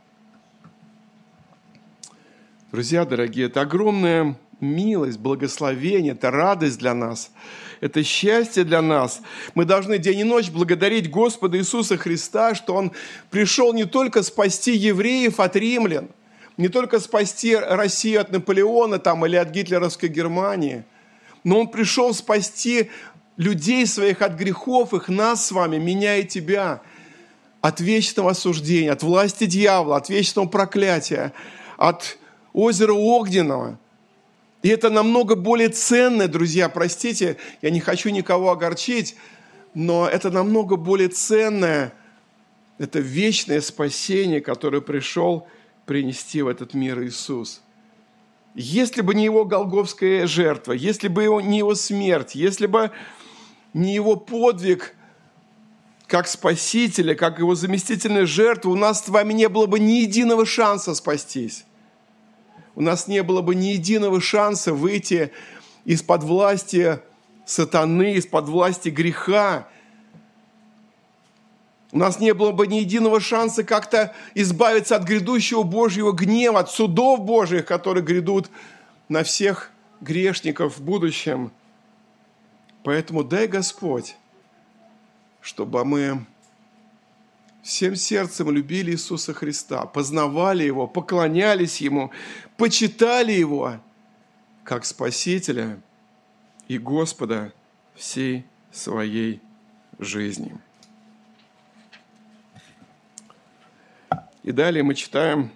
[2.72, 7.32] Друзья дорогие, это огромная милость, благословение, это радость для нас,
[7.80, 9.20] это счастье для нас.
[9.54, 12.92] Мы должны день и ночь благодарить Господа Иисуса Христа, что Он
[13.28, 16.08] пришел не только спасти евреев от римлян,
[16.56, 20.84] не только спасти Россию от Наполеона там, или от гитлеровской Германии,
[21.44, 22.90] но Он пришел спасти
[23.40, 26.82] людей своих от грехов их, нас с вами, меня и тебя,
[27.62, 31.32] от вечного осуждения, от власти дьявола, от вечного проклятия,
[31.78, 32.18] от
[32.52, 33.78] озера Огненного.
[34.62, 39.16] И это намного более ценное, друзья, простите, я не хочу никого огорчить,
[39.72, 41.94] но это намного более ценное,
[42.76, 45.48] это вечное спасение, которое пришел
[45.86, 47.62] принести в этот мир Иисус.
[48.54, 52.90] Если бы не его голговская жертва, если бы не его смерть, если бы
[53.72, 54.94] не его подвиг
[56.06, 60.44] как спасителя, как его заместительная жертва, у нас с вами не было бы ни единого
[60.44, 61.64] шанса спастись.
[62.74, 65.30] У нас не было бы ни единого шанса выйти
[65.84, 66.98] из-под власти
[67.46, 69.68] сатаны, из-под власти греха.
[71.92, 76.70] У нас не было бы ни единого шанса как-то избавиться от грядущего Божьего гнева, от
[76.70, 78.50] судов Божьих, которые грядут
[79.08, 81.52] на всех грешников в будущем–
[82.82, 84.16] Поэтому дай, Господь,
[85.40, 86.24] чтобы мы
[87.62, 92.10] всем сердцем любили Иисуса Христа, познавали Его, поклонялись Ему,
[92.56, 93.80] почитали Его
[94.64, 95.80] как Спасителя
[96.68, 97.52] и Господа
[97.94, 99.40] всей своей
[99.98, 100.56] жизни.
[104.42, 105.50] И далее мы читаем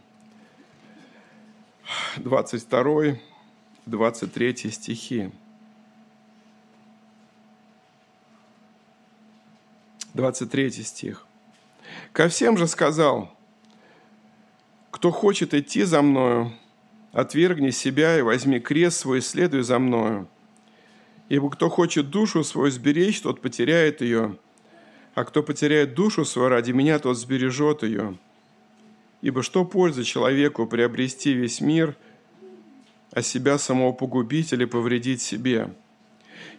[2.17, 3.17] 22,
[3.87, 5.33] 23 стихи.
[10.15, 11.27] 23 стих.
[12.13, 13.37] «Ко всем же сказал,
[14.91, 16.53] кто хочет идти за мною,
[17.13, 20.29] отвергни себя и возьми крест свой, следуй за мною.
[21.29, 24.39] Ибо кто хочет душу свою сберечь, тот потеряет ее,
[25.15, 28.17] а кто потеряет душу свою ради меня, тот сбережет ее.
[29.21, 31.97] Ибо что польза человеку приобрести весь мир,
[33.11, 35.75] а себя самого погубить или повредить себе?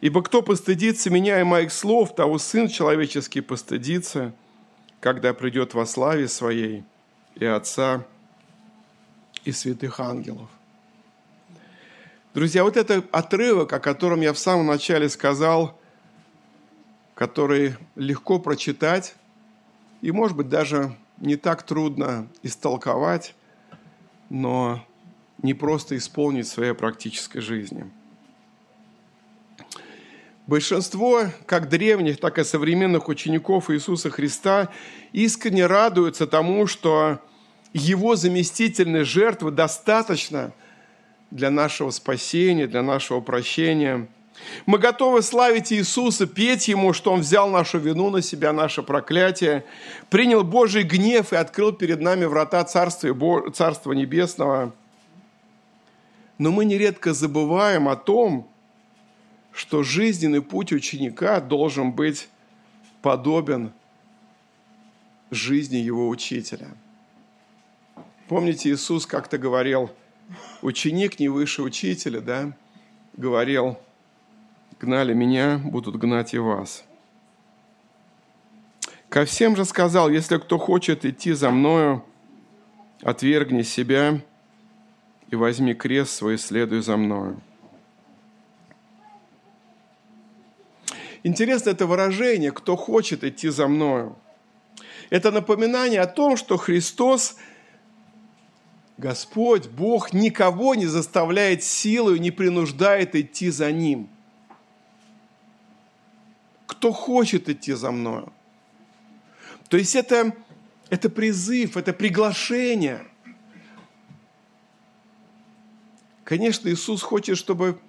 [0.06, 4.36] Ибо кто постыдится меня и моих слов, того Сын Человеческий постыдится,
[5.00, 6.84] когда придет во славе Своей
[7.34, 8.06] и Отца,
[9.46, 10.48] и святых ангелов.
[12.36, 15.76] Друзья, вот это отрывок, о котором я в самом начале сказал,
[17.16, 19.16] который легко прочитать
[20.04, 23.34] и, может быть, даже не так трудно истолковать,
[24.30, 24.86] но
[25.42, 27.90] не просто исполнить в своей практической жизни.
[30.48, 34.70] Большинство как древних, так и современных учеников Иисуса Христа
[35.12, 37.20] искренне радуются тому, что
[37.74, 40.52] его заместительной жертвы достаточно
[41.32, 44.08] для нашего спасения, для нашего прощения.
[44.68, 49.66] Мы готовы славить Иисуса, петь Ему, что Он взял нашу вину на себя, наше проклятие,
[50.12, 54.74] принял Божий гнев и открыл перед нами врата Царства, Царства Небесного.
[56.38, 58.48] Но мы нередко забываем о том,
[59.56, 62.28] что жизненный путь ученика должен быть
[63.02, 63.72] подобен
[65.32, 66.68] жизни его учителя–
[68.28, 69.92] Помните, Иисус как-то говорил,
[70.64, 72.54] ученик не выше учителя, да?
[73.16, 73.78] Говорил,
[74.80, 76.84] гнали меня, будут гнать и вас.
[79.10, 82.04] Ко всем же сказал, если кто хочет идти за мною,
[83.04, 84.20] отвергни себя
[85.30, 87.40] и возьми крест свой, следуй за мною.
[91.26, 94.16] Интересно это выражение «кто хочет идти за мною».
[95.10, 97.38] Это напоминание о том, что Христос–
[98.98, 104.08] Господь, Бог никого не заставляет силой, не принуждает идти за Ним.
[106.68, 108.32] Кто хочет идти за мною?
[109.68, 110.32] То есть это,
[110.90, 113.06] это призыв, это приглашение.
[116.24, 117.80] Конечно, Иисус хочет, чтобы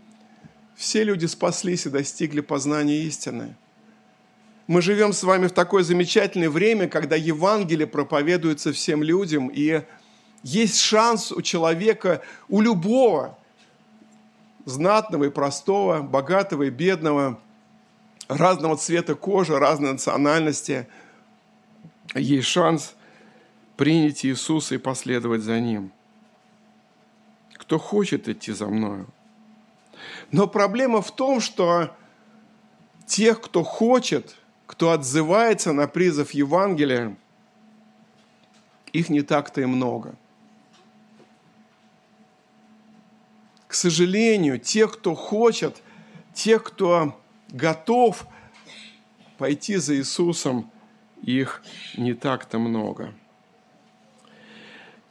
[0.76, 3.56] все люди спаслись и достигли познания истины.
[4.66, 9.82] Мы живем с вами в такое замечательное время, когда Евангелие проповедуется всем людям, и
[10.42, 13.38] есть шанс у человека, у любого,
[14.64, 17.40] знатного и простого, богатого и бедного,
[18.28, 20.88] разного цвета кожи, разной национальности,
[22.14, 22.94] есть шанс
[23.76, 25.92] принять Иисуса и последовать за Ним.
[27.54, 29.06] Кто хочет идти за мною.
[30.30, 31.94] Но проблема в том, что
[33.06, 34.36] тех, кто хочет,
[34.66, 37.16] кто отзывается на призыв Евангелия,
[38.92, 40.14] их не так-то и много–
[43.66, 45.82] к сожалению, тех, кто хочет,
[46.32, 48.26] тех, кто готов
[49.38, 50.70] пойти за Иисусом,
[51.22, 51.62] их
[51.96, 53.12] не так-то много.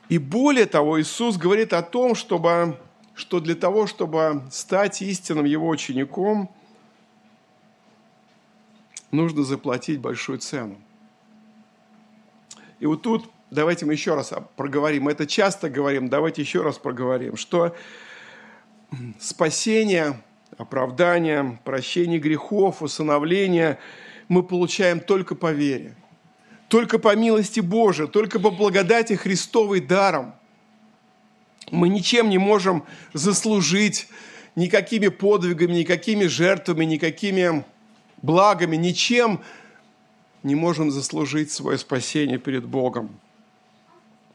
[0.10, 2.80] И более того, Иисус говорит о том, чтобы,
[3.16, 6.54] что для того, чтобы стать истинным Его учеником,
[9.12, 10.78] нужно заплатить большую цену.
[12.80, 15.04] И вот тут давайте мы еще раз проговорим.
[15.04, 17.76] Мы это часто говорим, давайте еще раз проговорим, что
[19.20, 20.22] спасение,
[20.58, 23.80] оправдание, прощение грехов, усыновление
[24.28, 25.96] мы получаем только по вере,
[26.68, 30.34] только по милости Божией, только по благодати Христовой даром.
[31.72, 34.08] Мы ничем не можем заслужить
[34.56, 37.66] никакими подвигами, никакими жертвами, никакими
[38.22, 39.42] благами, ничем
[40.44, 43.20] не можем заслужить свое спасение перед Богом.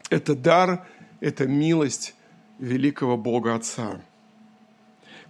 [0.09, 0.85] Это дар,
[1.21, 2.15] это милость
[2.59, 4.01] великого Бога Отца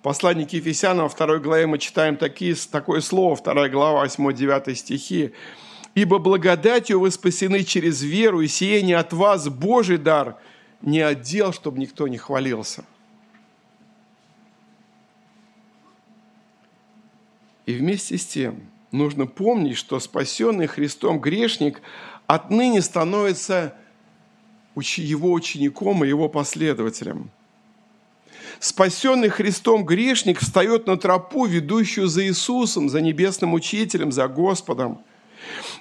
[0.01, 5.33] послании к Ефесянам, во второй главе мы читаем такие, такое слово, вторая глава, 8-9 стихи.
[5.93, 10.37] «Ибо благодатью вы спасены через веру, и сие не от вас Божий дар,
[10.81, 12.85] не отдел, чтобы никто не хвалился».
[17.65, 18.61] И вместе с тем
[18.91, 21.81] нужно помнить, что спасенный Христом грешник
[22.27, 23.75] отныне становится
[24.75, 27.29] его учеником и его последователем–
[28.61, 35.01] Спасенный Христом грешник встает на тропу, ведущую за Иисусом, за небесным учителем, за Господом.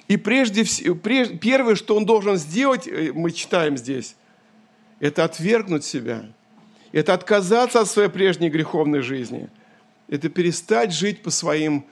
[0.07, 4.15] И прежде всего, первое, что он должен сделать, э, мы читаем здесь,
[5.01, 6.23] это отвергнуть себя,
[6.93, 9.49] это отказаться от своей прежней греховной жизни,
[10.07, 11.85] это перестать жить по своим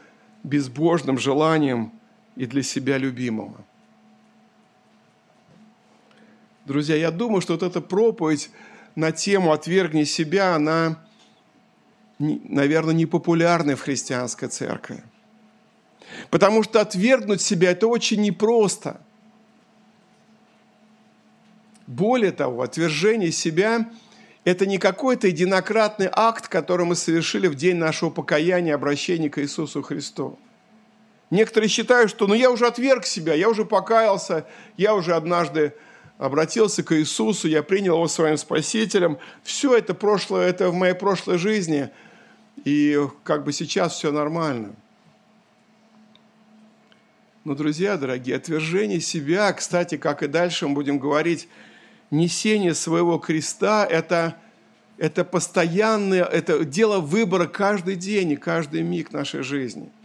[0.43, 1.91] безбожным желаниям
[2.35, 3.65] и для себя любимого.
[6.65, 8.51] Друзья, я думаю, что вот эта проповедь
[8.95, 11.03] на тему «Отвергни себя», она,
[12.19, 15.03] наверное, не популярная в христианской церкви.
[16.29, 19.01] Потому что отвергнуть себя– это очень непросто.
[21.89, 23.89] Более того, отвержение себя–
[24.43, 29.81] это не какой-то единократный акт, который мы совершили в день нашего покаяния, обращения к Иисусу
[29.81, 30.37] Христу.
[31.31, 34.45] Некоторые считают, что ну я уже отверг себя, я уже покаялся,
[34.77, 35.73] я уже однажды
[36.19, 39.17] обратился к Иисусу, я принял его своим спасителем.
[39.41, 41.89] Все это прошлое, это в моей прошлой жизни,
[42.65, 44.75] и как бы сейчас все нормально.
[47.45, 51.47] Но, друзья дорогие, отвержение себя, кстати, как и дальше мы будем говорить,
[52.11, 54.37] несение своего креста– это,
[54.97, 59.89] это постоянное, это дело выбора каждый день и каждый миг нашей жизни–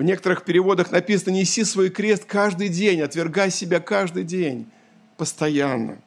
[0.00, 4.66] в некоторых переводах написано «неси свой крест каждый день, отвергай себя каждый день,
[5.18, 5.98] постоянно».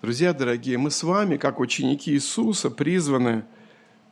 [0.00, 3.44] Друзья дорогие, мы с вами, как ученики Иисуса, призваны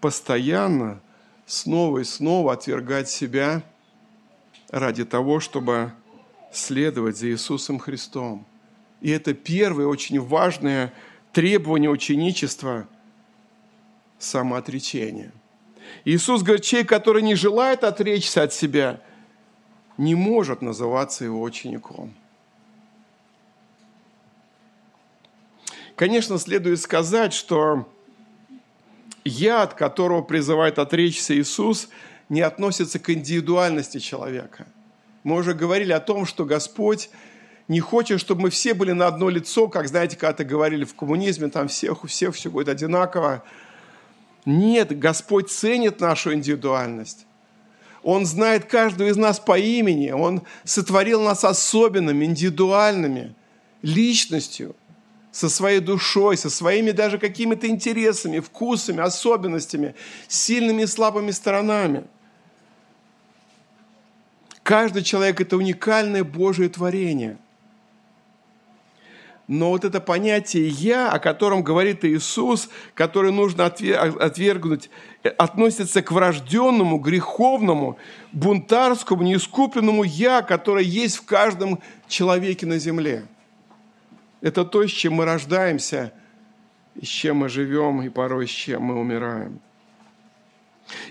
[0.03, 1.01] постоянно,
[1.47, 3.63] снова и снова отвергать себя
[4.71, 5.93] ради того, чтобы
[6.53, 8.47] следовать за Иисусом Христом.
[9.01, 10.93] И это первое очень важное
[11.33, 12.89] требование ученичества–
[14.19, 15.33] самоотречение–
[16.05, 19.01] Иисус говорит, человек, который не желает отречься от себя,
[19.97, 22.13] не может называться его учеником.
[25.97, 27.89] Конечно, следует сказать, что
[29.25, 31.89] я, от которого призывает отречься Иисус,
[32.29, 34.67] не относится к индивидуальности человека.
[35.23, 37.11] Мы уже говорили о том, что Господь
[37.69, 41.49] не хочет, чтобы мы все были на одно лицо, как, знаете, когда-то говорили в коммунизме,
[41.49, 43.43] там всех, у всех все будет одинаково.
[44.45, 47.27] Нет, Господь ценит нашу индивидуальность.
[48.03, 50.11] Он знает каждого из нас по имени.
[50.11, 53.35] Он сотворил нас особенными, индивидуальными,
[53.81, 54.77] личностью,
[55.33, 59.97] со своей душой, со своими даже какими-то интересами, вкусами, особенностями,
[60.29, 62.05] сильными и слабыми сторонами.
[64.65, 67.37] Каждый человек– это уникальное Божие творение–
[69.47, 74.89] но вот это понятие «я», о котором говорит Иисус, которое нужно отвергнуть,
[75.37, 77.99] относится к врожденному, греховному,
[78.33, 83.27] бунтарскому, неискупленному «я», которое есть в каждом человеке на земле.
[84.41, 86.13] Это то, с чем мы рождаемся,
[87.01, 89.61] с чем мы живем, и порой с чем мы умираем.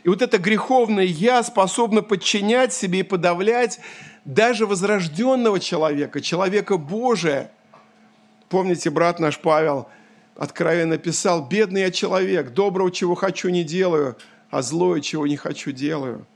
[0.04, 3.80] И вот это греховное «я» способно подчинять себе и подавлять
[4.26, 7.52] даже возрожденного человека, человека Божия–
[8.54, 9.88] Помните, брат наш Павел
[10.36, 14.16] откровенно писал, «Бедный я человек, доброго чего хочу не делаю,
[14.52, 16.28] а злое чего не хочу делаю.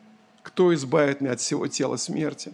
[0.41, 2.53] Кто избавит меня от всего тела смерти?»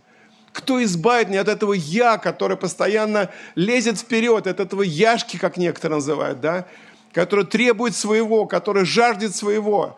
[0.52, 6.00] Кто избавит меня от этого «я», которое постоянно лезет вперед, от этого «яшки», как некоторые
[6.00, 6.68] называют, да?
[7.14, 9.98] который требует своего, который жаждет своего.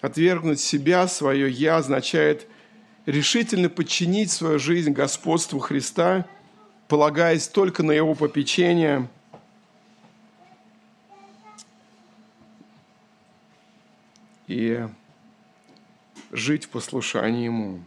[0.00, 2.46] Отвергнуть себя, свое «я» означает–
[3.06, 6.26] решительно подчинить свою жизнь господству Христа,
[6.88, 9.08] полагаясь только на Его попечение.
[14.48, 14.86] И
[16.30, 17.80] жить в послушании Ему.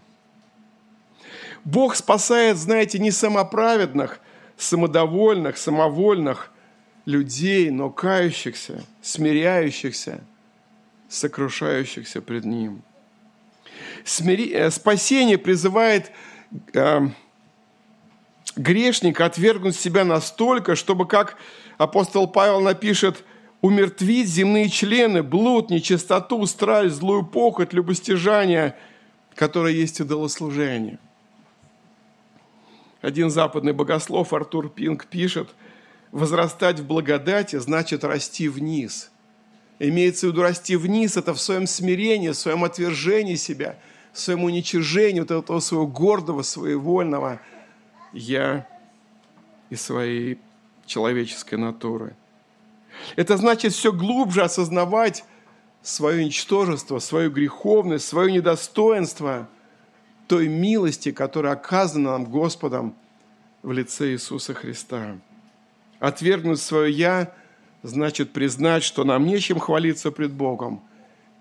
[1.65, 4.19] Бог спасает, знаете, не самоправедных,
[4.57, 6.51] самодовольных, самовольных
[7.05, 10.21] людей, но кающихся, смиряющихся,
[11.09, 12.83] сокрушающихся пред Ним–
[14.03, 14.51] смири...
[14.53, 16.11] Э, спасение призывает
[16.73, 17.09] э,
[18.55, 21.37] грешника отвергнуть себя настолько, чтобы, как
[21.77, 23.23] апостол Павел напишет,
[23.61, 28.77] умертвить земные члены, блуд, нечистоту, страсть, злую похоть, любостяжание,
[29.35, 30.99] которое есть идолослужение.
[33.01, 35.49] Один западный богослов Артур Пинг пишет,
[36.11, 39.11] возрастать в благодати значит расти вниз.
[39.79, 43.77] Имеется в виду расти вниз, это в своем смирении, в своем отвержении себя–
[44.13, 47.39] своему уничижению вот этого своего гордого, своевольного
[48.13, 48.67] «я»
[49.69, 50.39] и своей
[50.85, 52.15] человеческой натуры.
[53.15, 55.23] Это значит все глубже осознавать
[55.81, 59.47] свое ничтожество, свою греховность, свое недостоинство
[60.27, 62.95] той милости, которая оказана нам Господом
[63.61, 65.17] в лице Иисуса Христа.
[65.99, 67.33] Отвергнуть свое «я»
[67.83, 70.81] значит признать, что нам нечем хвалиться пред Богом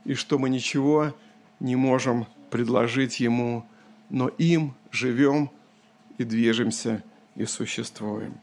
[0.05, 1.14] и что мы ничего
[1.61, 3.64] не можем предложить Ему,
[4.11, 5.51] но им живем
[6.16, 7.03] и движемся
[7.34, 8.39] и существуем.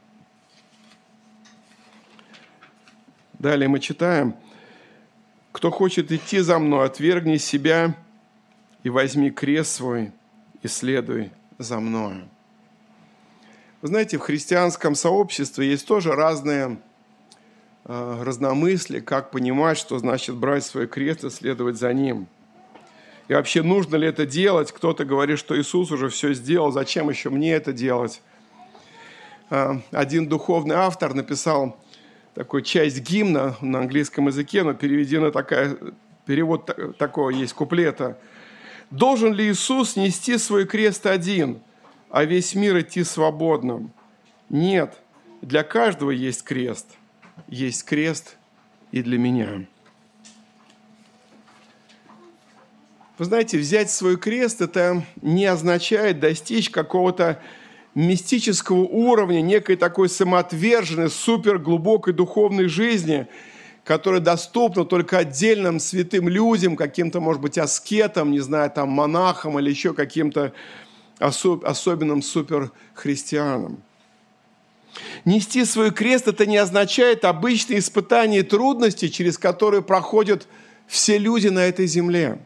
[3.40, 4.36] Далее мы читаем,
[5.52, 7.96] «Кто хочет идти за мной, отвергни себя
[8.84, 10.12] и возьми крест свой
[10.62, 12.28] и следуй за мною».
[13.82, 16.80] Вы знаете, в христианском сообществе есть тоже разные
[17.86, 22.28] э, разномыслия, как понимать, что значит брать свой крест и следовать за ним.
[23.28, 24.72] И вообще, нужно ли это делать?
[24.72, 28.22] Кто-то говорит, что Иисус уже все сделал, зачем еще мне это делать?
[29.50, 31.78] Э, один духовный автор написал
[32.34, 35.78] такую часть гимна на английском языке, но переведена такая,
[36.26, 38.18] перевод такого есть куплета.
[38.92, 41.60] «Должен ли Иисус нести свой крест один,
[42.10, 43.92] а весь мир идти свободным?»
[44.50, 45.02] Нет,
[45.42, 46.88] для каждого есть крест.
[47.48, 48.38] Есть крест
[48.92, 49.66] и для меня.
[53.18, 57.42] Вы знаете, взять свой крест– это не означает достичь какого-то
[57.94, 63.28] мистического уровня, некой такой самоотверженной, суперглубокой духовной жизни,
[63.86, 69.70] которая доступна только отдельным святым людям, каким-то, может быть, аскетам, не знаю, там, монахам или
[69.70, 70.52] еще каким-то
[71.20, 73.82] особ- особенным суперхристианам.
[75.26, 80.48] Нести свой крест– это не означает обычные испытания и трудности, через которые проходят
[80.88, 82.40] все люди на этой земле.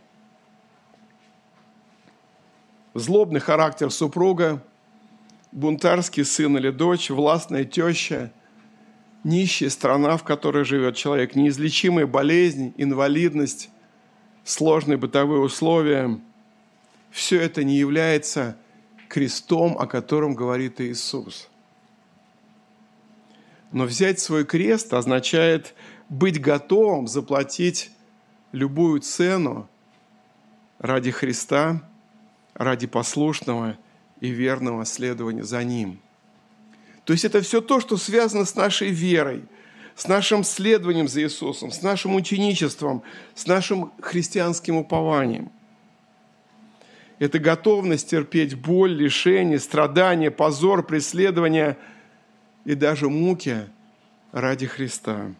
[2.93, 4.63] Злобный характер супруга,
[5.51, 8.31] бунтарский сын или дочь, властная теща,
[9.23, 13.69] нищая страна, в которой живет человек, неизлечимая болезнь, инвалидность,
[14.43, 16.19] сложные бытовые условия–
[17.11, 18.57] все это не является
[19.07, 21.48] крестом, о котором говорит Иисус.
[23.71, 25.75] Но взять свой крест означает
[26.09, 27.91] быть готовым заплатить
[28.51, 29.69] любую цену
[30.79, 31.87] ради Христа,
[32.55, 33.77] ради послушного–
[34.19, 35.99] и верного следования за Ним.
[37.05, 39.43] То есть это все то, что связано с нашей верой,
[39.95, 43.03] с нашим следованием за Иисусом, с нашим ученичеством,
[43.35, 45.51] с нашим христианским упованием.
[47.17, 51.77] Это готовность терпеть боль, лишение, страдания, позор, преследование
[52.65, 53.67] и даже муки
[54.31, 55.31] ради Христа.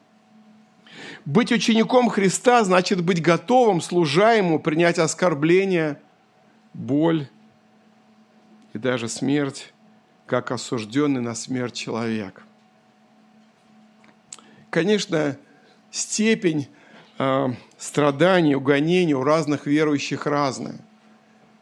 [1.26, 6.00] Быть учеником Христа значит быть готовым, служа Ему, принять оскорбление,
[6.74, 7.28] боль
[8.74, 9.74] и даже смерть,
[10.26, 12.44] как осужденный на смерть человек.
[14.70, 15.38] Конечно,
[15.92, 16.68] степень
[17.18, 17.48] э,
[17.78, 20.80] страданий, угонений у разных верующих разная.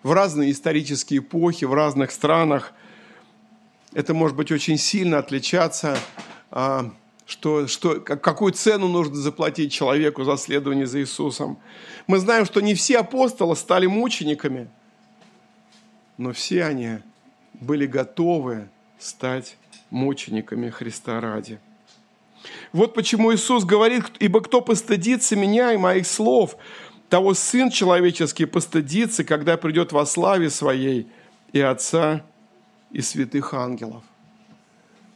[0.03, 2.74] В разные исторические эпохи, в разных странах
[3.97, 5.97] это может быть очень сильно отличаться,
[6.51, 6.79] э,
[7.25, 11.57] что, что, какую цену нужно заплатить человеку за следование за Иисусом.
[12.07, 14.69] Мы знаем, что не все апостолы стали мучениками–
[16.17, 16.97] но все они
[17.53, 18.69] были готовы
[18.99, 19.55] стать
[19.89, 21.59] мучениками Христа ради.
[22.73, 26.57] Вот почему Иисус говорит, «Ибо кто постыдится меня и моих слов,
[27.09, 31.07] того Сын Человеческий постыдится, когда придет во славе Своей
[31.53, 32.23] и Отца,
[32.91, 34.03] и святых ангелов».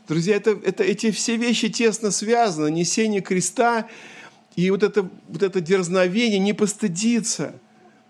[0.08, 2.70] Друзья, это, это, эти все вещи тесно связаны.
[2.70, 3.88] Несение креста
[4.56, 7.60] и вот это, вот это дерзновение не постыдиться,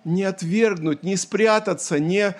[0.04, 2.36] не отвергнуть, не спрятаться, не,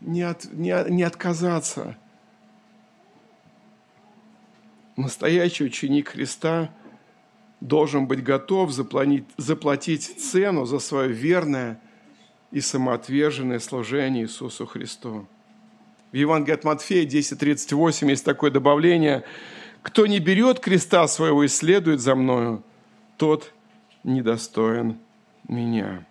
[0.00, 1.96] не, от, не, не отказаться.
[4.96, 6.74] Настоящий ученик Христа
[7.60, 11.80] должен быть готов заплатить, заплатить цену за свое верное
[12.50, 15.28] и самоотверженное служение Иисусу Христу.
[16.12, 19.22] В Евангелии от Матфея 10.38 есть такое добавление
[19.82, 22.64] «Кто не берет креста своего и следует за мною,
[23.16, 23.52] тот
[24.02, 24.98] недостоин
[25.46, 26.04] меня».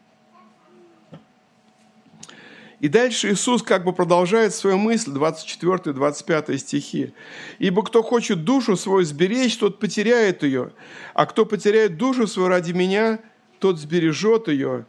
[2.79, 7.13] И дальше Иисус как бы продолжает свою мысль, 24-25 стихи.
[7.59, 10.71] «Ибо кто хочет душу свою сберечь, тот потеряет ее,
[11.13, 13.19] а кто потеряет душу свою ради меня,
[13.59, 14.85] тот сбережет ее.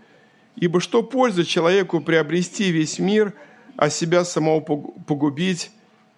[0.54, 3.34] Ибо что польза человеку приобрести весь мир,
[3.80, 5.72] а себя самого погубить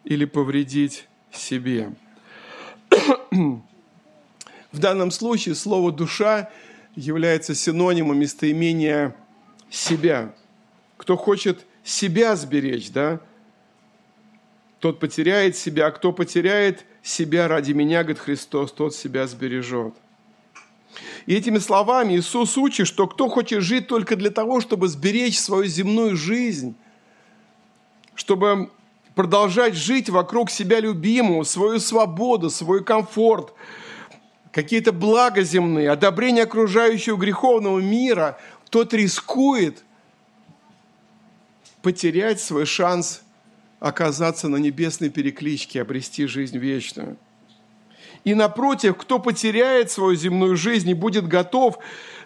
[0.05, 1.95] или повредить себе?»
[3.31, 6.51] В данном случае слово «душа»
[6.95, 9.17] является синонимом местоимения
[9.71, 10.35] «себя»
[11.03, 13.21] кто хочет себя сберечь, да,
[14.79, 19.95] тот потеряет себя, а кто потеряет себя ради меня, говорит Христос, тот себя сбережет.
[21.27, 25.65] И этими словами Иисус учит, что кто хочет жить только для того, чтобы сберечь свою
[25.65, 26.77] земную жизнь,
[28.23, 28.71] чтобы
[29.17, 33.53] продолжать жить вокруг себя любимого, свою свободу, свой комфорт,
[34.53, 38.39] какие-то блага земные, одобрение окружающего греховного мира,
[38.71, 39.83] тот рискует
[41.83, 43.23] потерять свой шанс
[43.81, 47.17] оказаться на небесной перекличке, обрести жизнь вечную.
[48.23, 51.79] И напротив, кто потеряет свою земную жизнь и будет готов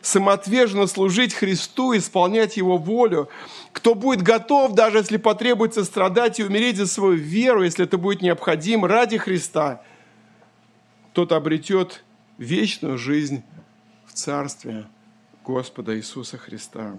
[0.03, 3.29] самоотверженно служить Христу, исполнять Его волю,
[3.73, 8.23] кто будет готов, даже если потребуется страдать и умереть за свою веру, если это будет
[8.23, 9.83] необходимо ради Христа,
[11.13, 12.05] тот обретет
[12.39, 13.43] вечную жизнь
[14.07, 14.87] в Царстве
[15.45, 16.99] Господа Иисуса Христа.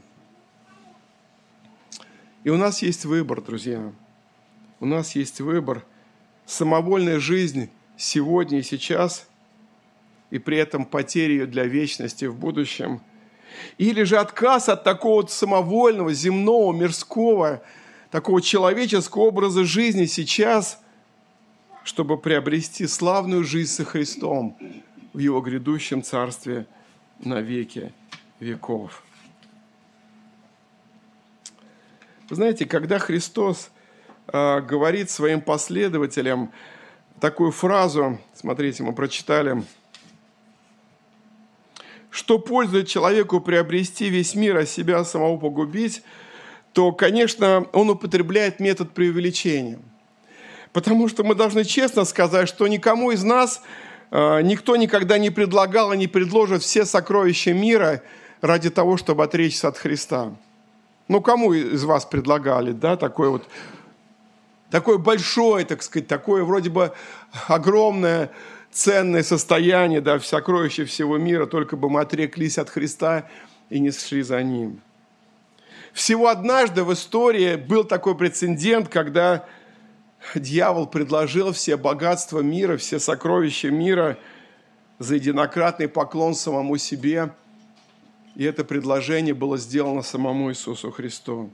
[2.43, 3.91] И у нас есть выбор, друзья.
[4.79, 5.85] У нас есть выбор.
[6.45, 9.27] Самовольная жизнь сегодня и сейчас,
[10.29, 13.01] и при этом потеря ее для вечности в будущем.
[13.77, 17.61] Или же отказ от такого самовольного, земного, мирского,
[18.11, 20.79] такого человеческого образа жизни сейчас,
[21.83, 24.57] чтобы приобрести славную жизнь со Христом
[25.13, 26.67] в Его грядущем Царстве
[27.19, 27.93] на веки
[28.39, 29.03] веков.
[32.29, 33.71] Вы знаете, когда Христос
[34.27, 36.51] э, говорит своим последователям
[37.21, 39.63] такую фразу, смотрите, мы прочитали,
[42.17, 46.01] что пользует человеку приобрести весь мир, а себя самого погубить,
[46.73, 49.77] то, конечно, он употребляет метод преувеличения.
[50.73, 53.61] Потому что мы должны честно сказать, что никому из нас
[54.09, 58.01] э, никто никогда не предлагал и не предложит все сокровища мира
[58.41, 60.33] ради того, чтобы отречься от Христа.
[61.07, 63.47] Ну, кому из вас предлагали, да, такое вот,
[64.71, 66.93] такое большое, так сказать, такое вроде бы
[67.47, 68.31] огромное,
[68.71, 73.27] ценное состояние, да, сокровище всего мира, только бы мы отреклись от Христа
[73.69, 74.81] и не шли за Ним.
[75.93, 79.45] Всего однажды в истории был такой прецедент, когда
[80.35, 84.17] дьявол предложил все богатства мира, все сокровища мира
[84.99, 87.31] за единократный поклон самому себе–
[88.37, 91.49] и это предложение было сделано самому Иисусу Христу.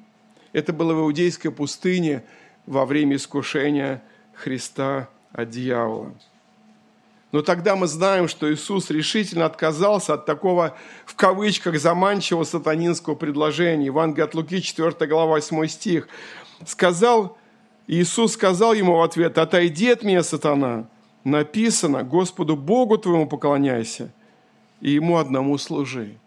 [0.51, 2.25] Это было в Иудейской пустыне
[2.65, 4.03] во время искушения
[4.33, 6.13] Христа от дьявола.
[7.33, 13.87] Но тогда мы знаем, что Иисус решительно отказался от такого, в кавычках, заманчивого сатанинского предложения.
[13.87, 16.07] Евангелие от Луки, 4 глава, 8 стих.
[16.63, 17.35] Сказал,
[17.87, 20.87] Иисус сказал ему в ответ, «Отойди от меня, сатана,
[21.23, 24.13] написано, Господу Богу твоему поклоняйся,
[24.79, 26.17] и Ему одному служи».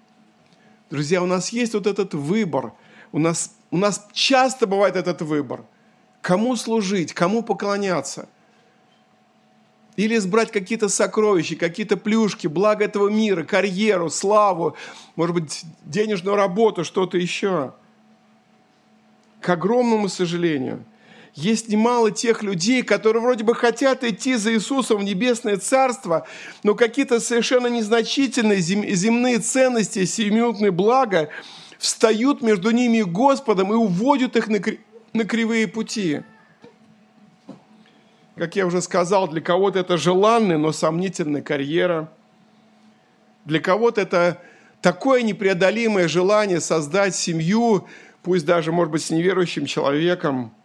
[0.90, 2.72] Друзья, у нас есть вот этот выбор.
[3.12, 5.62] У нас, у нас часто бывает этот выбор.
[6.20, 8.28] Кому служить, кому поклоняться.
[9.96, 14.76] Или избрать какие-то сокровища, какие-то плюшки, благо этого мира, карьеру, славу,
[15.16, 17.74] может быть, денежную работу, что-то еще.
[19.40, 20.84] К огромному сожалению–
[21.36, 26.26] есть немало тех людей, которые вроде бы хотят идти за Иисусом в небесное царство,
[26.62, 31.28] но какие-то совершенно незначительные земные ценности, сиюминутные блага
[31.78, 36.22] встают между ними и Господом и уводят их на кривые пути.
[38.36, 42.12] Как я уже сказал, для кого-то это желанная, но сомнительная карьера.
[43.44, 44.42] Для кого-то это
[44.80, 47.88] такое непреодолимое желание создать семью,
[48.22, 50.54] пусть даже, может быть, с неверующим человеком–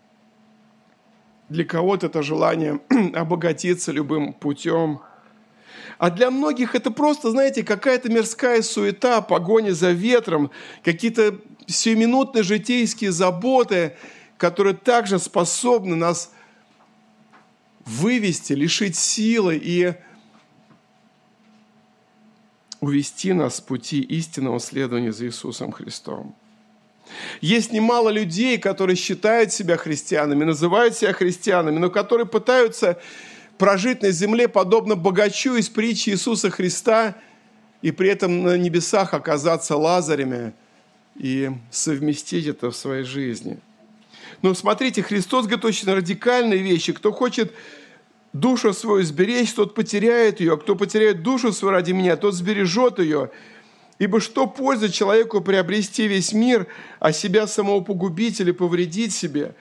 [1.51, 2.79] для кого-то это желание
[3.13, 5.01] обогатиться любым путем.
[5.97, 10.49] А для многих это просто, знаете, какая-то мирская суета, погоня за ветром,
[10.83, 13.97] какие-то сиюминутные житейские заботы,
[14.37, 16.31] которые также способны нас
[17.85, 19.93] вывести, лишить силы и
[22.79, 26.35] увести нас с пути истинного следования за Иисусом Христом.
[27.41, 32.99] Есть немало людей, которые считают себя христианами, называют себя христианами, но которые пытаются
[33.57, 37.15] прожить на земле подобно богачу из притчи Иисуса Христа
[37.81, 40.53] и при этом на небесах оказаться лазарями
[41.15, 43.59] и совместить это в своей жизни.
[44.41, 46.93] Но смотрите, Христос говорит очень радикальные вещи.
[46.93, 47.53] Кто хочет
[48.33, 52.99] душу свою сберечь, тот потеряет ее, а кто потеряет душу свою ради меня, тот сбережет
[52.99, 53.31] ее.
[53.99, 56.67] Ибо что польза человеку приобрести весь мир,
[56.99, 59.53] а себя самого погубить или повредить себе?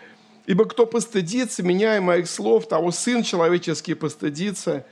[0.47, 4.87] Ибо кто постыдится меня и моих слов, того Сын Человеческий постыдится,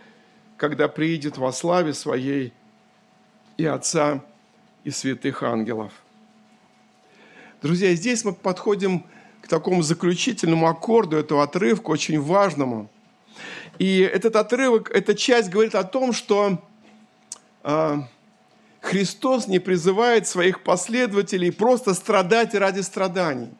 [0.56, 2.52] когда приидет во славе Своей
[3.56, 4.22] и Отца,
[4.84, 5.92] и святых ангелов.
[7.60, 9.06] Друзья, здесь мы подходим к
[9.48, 12.88] такому заключительному аккорду этого отрывка, очень важному.
[13.78, 16.58] И этот отрывок, эта часть говорит о том, что
[17.62, 18.06] а,
[18.80, 23.50] Христос не призывает своих последователей просто страдать ради страданий.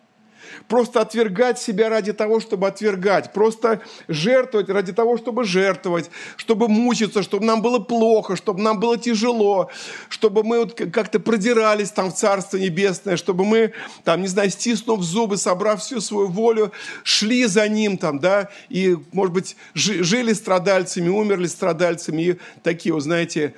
[0.66, 7.22] Просто отвергать себя ради того, чтобы отвергать, просто жертвовать ради того, чтобы жертвовать, чтобы мучиться,
[7.22, 9.70] чтобы нам было плохо, чтобы нам было тяжело,
[10.08, 13.72] чтобы мы вот как-то продирались там в Царство Небесное, чтобы мы,
[14.04, 18.96] там, не знаю, стиснув зубы, собрав всю свою волю, шли за Ним там, да, и,
[19.12, 23.54] может быть, жили страдальцами, умерли страдальцами, и такие, вот, знаете,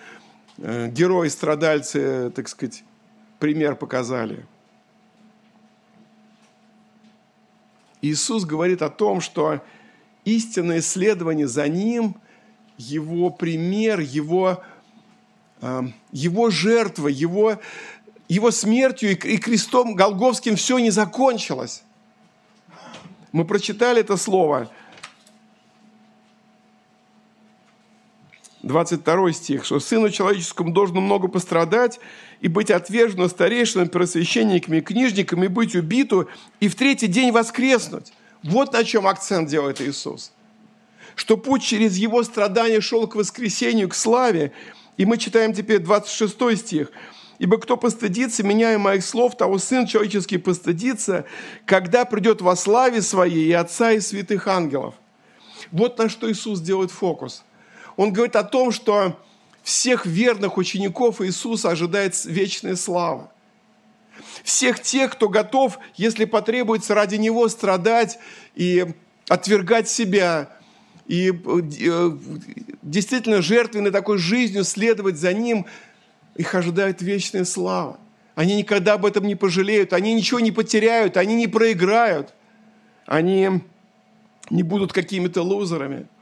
[0.59, 2.84] э, герои-страдальцы, так сказать,
[3.38, 4.44] пример показали.
[8.03, 9.61] Иисус говорит о том, что
[10.24, 12.16] истинное исследование за Ним,
[12.78, 14.62] Его пример, Его,
[15.61, 15.82] э,
[16.12, 17.61] его жертва, Его,
[18.28, 21.82] его смертью и крестом Голговским все не закончилось.
[23.32, 24.70] Мы прочитали это слово.
[28.62, 31.98] 22 стих, что «Сыну человеческому должно много пострадать
[32.40, 36.28] и быть отверженным старейшинам, первосвященниками книжниками, и быть убиту,
[36.61, 38.12] и в третий день воскреснуть».
[38.42, 40.32] Вот на чем акцент делает Иисус.
[41.14, 44.52] Что путь через Его страдания шел к воскресению, к славе.
[44.96, 46.92] И мы читаем теперь 26 стих.
[47.38, 51.24] «Ибо кто постыдится меня и моих слов, того Сын Человеческий постыдится,
[51.64, 54.94] когда придет во славе Своей и Отца и святых ангелов».
[55.72, 57.44] Вот на что Иисус делает фокус–
[58.01, 59.20] он говорит о том, что
[59.62, 63.30] всех верных учеников Иисуса ожидает вечная слава.
[64.42, 68.18] Всех тех, кто готов, если потребуется, ради Него страдать
[68.55, 68.86] и
[69.28, 70.48] отвергать себя,
[71.09, 72.11] и э,
[72.80, 75.66] действительно жертвенной такой жизнью следовать за Ним,
[76.36, 78.01] их ожидает вечная слава.
[78.34, 82.32] Они никогда об этом не пожалеют, они ничего не потеряют, они не проиграют,
[83.05, 83.61] они
[84.48, 86.07] не будут какими-то лузерами–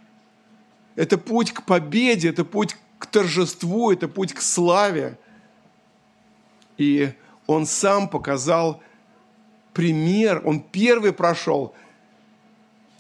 [0.99, 5.17] это путь к победе, это путь к торжеству, это путь к славе.
[6.77, 7.13] И
[7.47, 8.83] он сам показал
[9.73, 11.73] пример, он первый прошел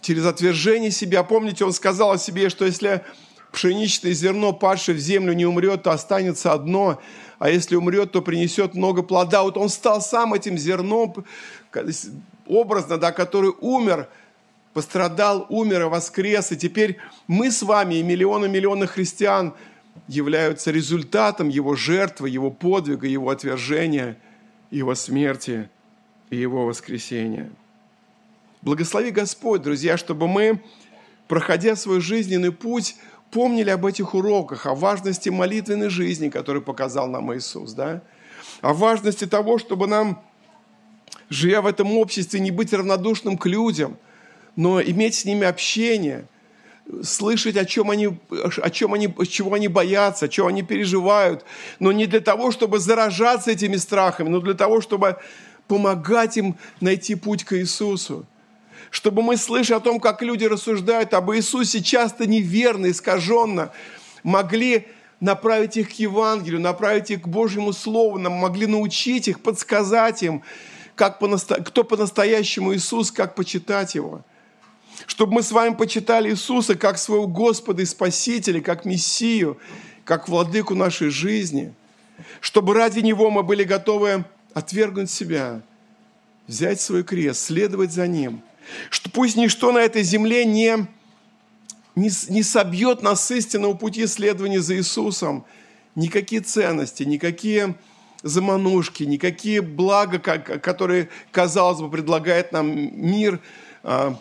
[0.00, 1.24] через отвержение себя.
[1.24, 3.04] Помните, он сказал о себе, что если
[3.50, 7.00] пшеничное зерно, падшее в землю, не умрет, то останется одно,
[7.40, 9.42] а если умрет, то принесет много плода.
[9.42, 11.24] Вот он стал сам этим зерном,
[12.46, 14.08] образно, да, который умер–
[14.78, 16.52] пострадал, умер и воскрес.
[16.52, 19.54] И теперь мы с вами и миллионы-миллионы христиан
[20.06, 24.16] являются результатом Его жертвы, Его подвига, Его отвержения,
[24.70, 25.68] Его смерти
[26.30, 27.50] и Его воскресения.
[28.62, 30.62] Благослови Господь, друзья, чтобы мы,
[31.26, 32.94] проходя свой жизненный путь,
[33.32, 38.00] помнили об этих уроках, о важности молитвенной жизни, которую показал нам Иисус, да?
[38.60, 40.22] о важности того, чтобы нам,
[41.30, 43.96] живя в этом обществе, не быть равнодушным к людям–
[44.58, 46.26] но иметь с ними общение,
[47.04, 48.18] слышать, о чем они,
[48.60, 51.44] о чем они, чего они боятся, о чем они переживают,
[51.78, 55.18] но не для того, чтобы заражаться этими страхами, но для того, чтобы
[55.68, 58.26] помогать им найти путь к Иисусу.
[58.90, 63.70] Чтобы мы, слыша о том, как люди рассуждают об Иисусе, часто неверно, искаженно,
[64.24, 64.88] могли
[65.20, 70.42] направить их к Евангелию, направить их к Божьему Слову, нам могли научить их, подсказать им,
[70.96, 74.22] как по, кто по-настоящему Иисус, как почитать Его–
[75.08, 79.58] чтобы мы с вами почитали Иисуса как своего Господа и Спасителя, как Мессию,
[80.04, 81.72] как владыку нашей жизни,
[82.42, 85.62] чтобы ради Него мы были готовы отвергнуть себя,
[86.46, 88.42] взять свой крест, следовать за Ним.
[88.90, 90.86] Что пусть ничто на этой земле не,
[91.96, 95.46] не, не собьет нас с истинного пути следования за Иисусом.
[95.94, 97.76] Никакие ценности, никакие
[98.22, 103.40] заманушки, никакие блага, которые, казалось бы, предлагает нам мир,
[103.82, 104.18] а,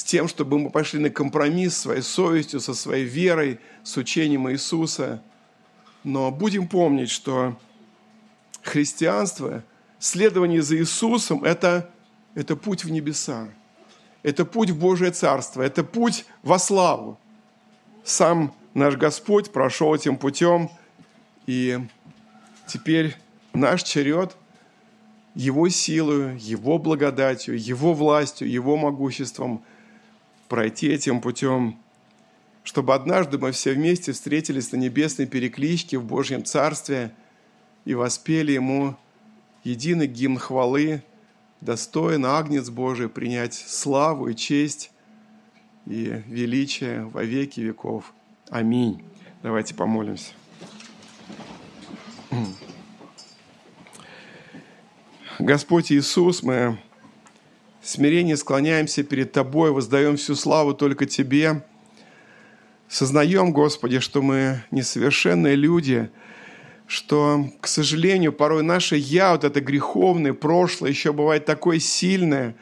[0.00, 4.50] с тем, чтобы мы пошли на компромисс с своей совестью, со своей верой, с учением
[4.50, 5.22] Иисуса.
[6.04, 7.54] Но будем помнить, что
[8.62, 9.62] христианство,
[9.98, 11.90] следование за Иисусом– это,
[12.34, 13.48] это путь в небеса.
[14.22, 17.18] Это путь в Божие Царство, это путь во славу.
[18.02, 20.70] Сам наш Господь прошел этим путем,
[21.44, 21.78] и
[22.66, 23.18] теперь
[23.52, 24.34] наш черед
[25.34, 29.62] Его силою, Его благодатью, Его властью, Его могуществом–
[30.50, 31.78] пройти этим путем,
[32.64, 37.14] чтобы однажды мы все вместе встретились на небесной перекличке в Божьем Царстве
[37.84, 38.96] и воспели Ему
[39.62, 41.04] единый гимн хвалы,
[41.60, 44.90] достоин Агнец Божий принять славу и честь
[45.86, 48.12] и величие во веки веков.
[48.50, 49.04] Аминь.
[49.44, 50.32] Давайте помолимся.
[55.38, 56.76] Господь Иисус, мы
[57.82, 61.62] смирение склоняемся перед Тобой, воздаем всю славу только Тебе.
[62.88, 66.10] Сознаем, Господи, что мы несовершенные люди,
[66.86, 72.56] что, к сожалению, порой наше «я», вот это греховное прошлое, еще бывает такое сильное,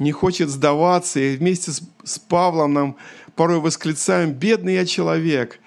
[0.00, 1.20] не хочет сдаваться.
[1.20, 2.96] И вместе с, с Павлом нам
[3.36, 5.60] порой восклицаем «бедный я человек»,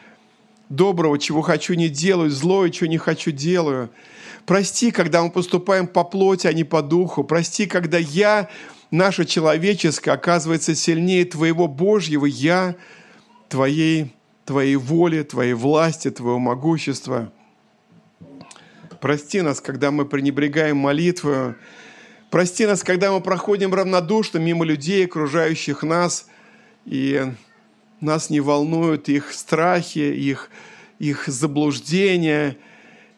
[0.69, 3.89] доброго, чего хочу, не делаю, злое, чего не хочу, делаю.
[4.45, 7.23] Прости, когда мы поступаем по плоти, а не по духу.
[7.23, 8.49] Прости, когда я,
[8.91, 12.75] наше человеческое, оказывается сильнее Твоего Божьего «я»,
[13.49, 14.13] Твоей,
[14.45, 17.31] Твоей воли, Твоей власти, Твоего могущества–
[19.05, 21.53] Прости нас, когда мы пренебрегаем молитву.
[22.31, 26.25] Прости нас, когда мы проходим равнодушно мимо людей, окружающих нас,
[26.85, 27.23] и
[28.01, 30.49] нас не волнуют их страхи, их,
[30.97, 32.57] их заблуждения,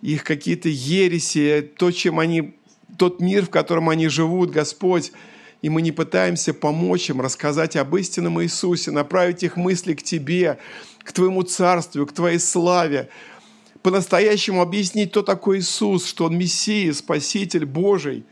[0.01, 2.55] их какие-то ереси, то, чем они,
[2.97, 5.11] тот мир, в котором они живут, Господь.
[5.61, 10.59] И мы не пытаемся помочь им, рассказать об истинном Иисусе, направить их мысли к Тебе,
[10.99, 13.09] к Твоему Царству, к Твоей славе
[13.87, 18.25] по-настоящему объяснить, кто такой Иисус, что Он Мессия, Спаситель Божий.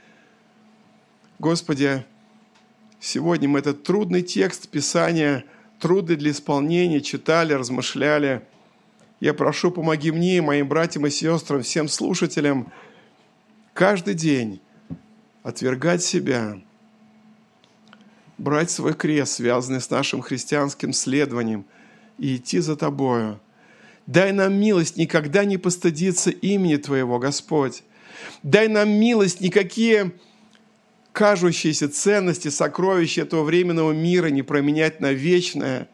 [1.39, 2.03] Господи,
[2.99, 5.45] сегодня мы этот трудный текст Писания,
[5.79, 8.41] трудный для исполнения, читали, размышляли.
[9.25, 12.71] Я прошу, помоги мне, моим братьям и сестрам, всем слушателям
[13.73, 14.61] каждый день
[15.41, 16.61] отвергать себя,
[18.37, 21.65] брать свой крест, связанный с нашим христианским следованием,
[22.19, 23.39] и идти за Тобою–
[24.05, 27.81] Дай нам милость никогда не постыдиться имени Твоего, Господь.
[28.43, 30.11] Дай нам милость никакие
[31.13, 35.89] кажущиеся ценности, сокровища этого временного мира не променять на вечное,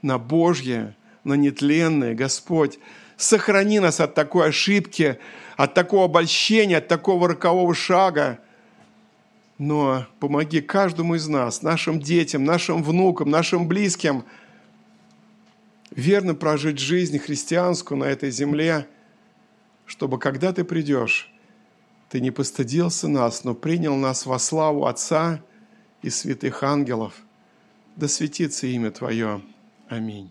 [0.00, 0.94] на Божье,
[1.28, 2.78] на нетленное, Господь.
[3.16, 5.18] Сохрани нас от такой ошибки,
[5.56, 8.38] от такого обольщения, от такого рокового шага.
[9.58, 14.24] Но помоги каждому из нас, нашим детям, нашим внукам, нашим близким–
[15.90, 18.86] верно прожить жизнь христианскую на этой земле,
[19.84, 21.32] чтобы когда ты придешь,
[22.08, 25.42] ты не постыдился нас, но принял нас во славу Отца
[26.02, 27.14] и святых ангелов.
[27.96, 29.42] Да светится имя Твое.
[29.88, 30.30] Аминь.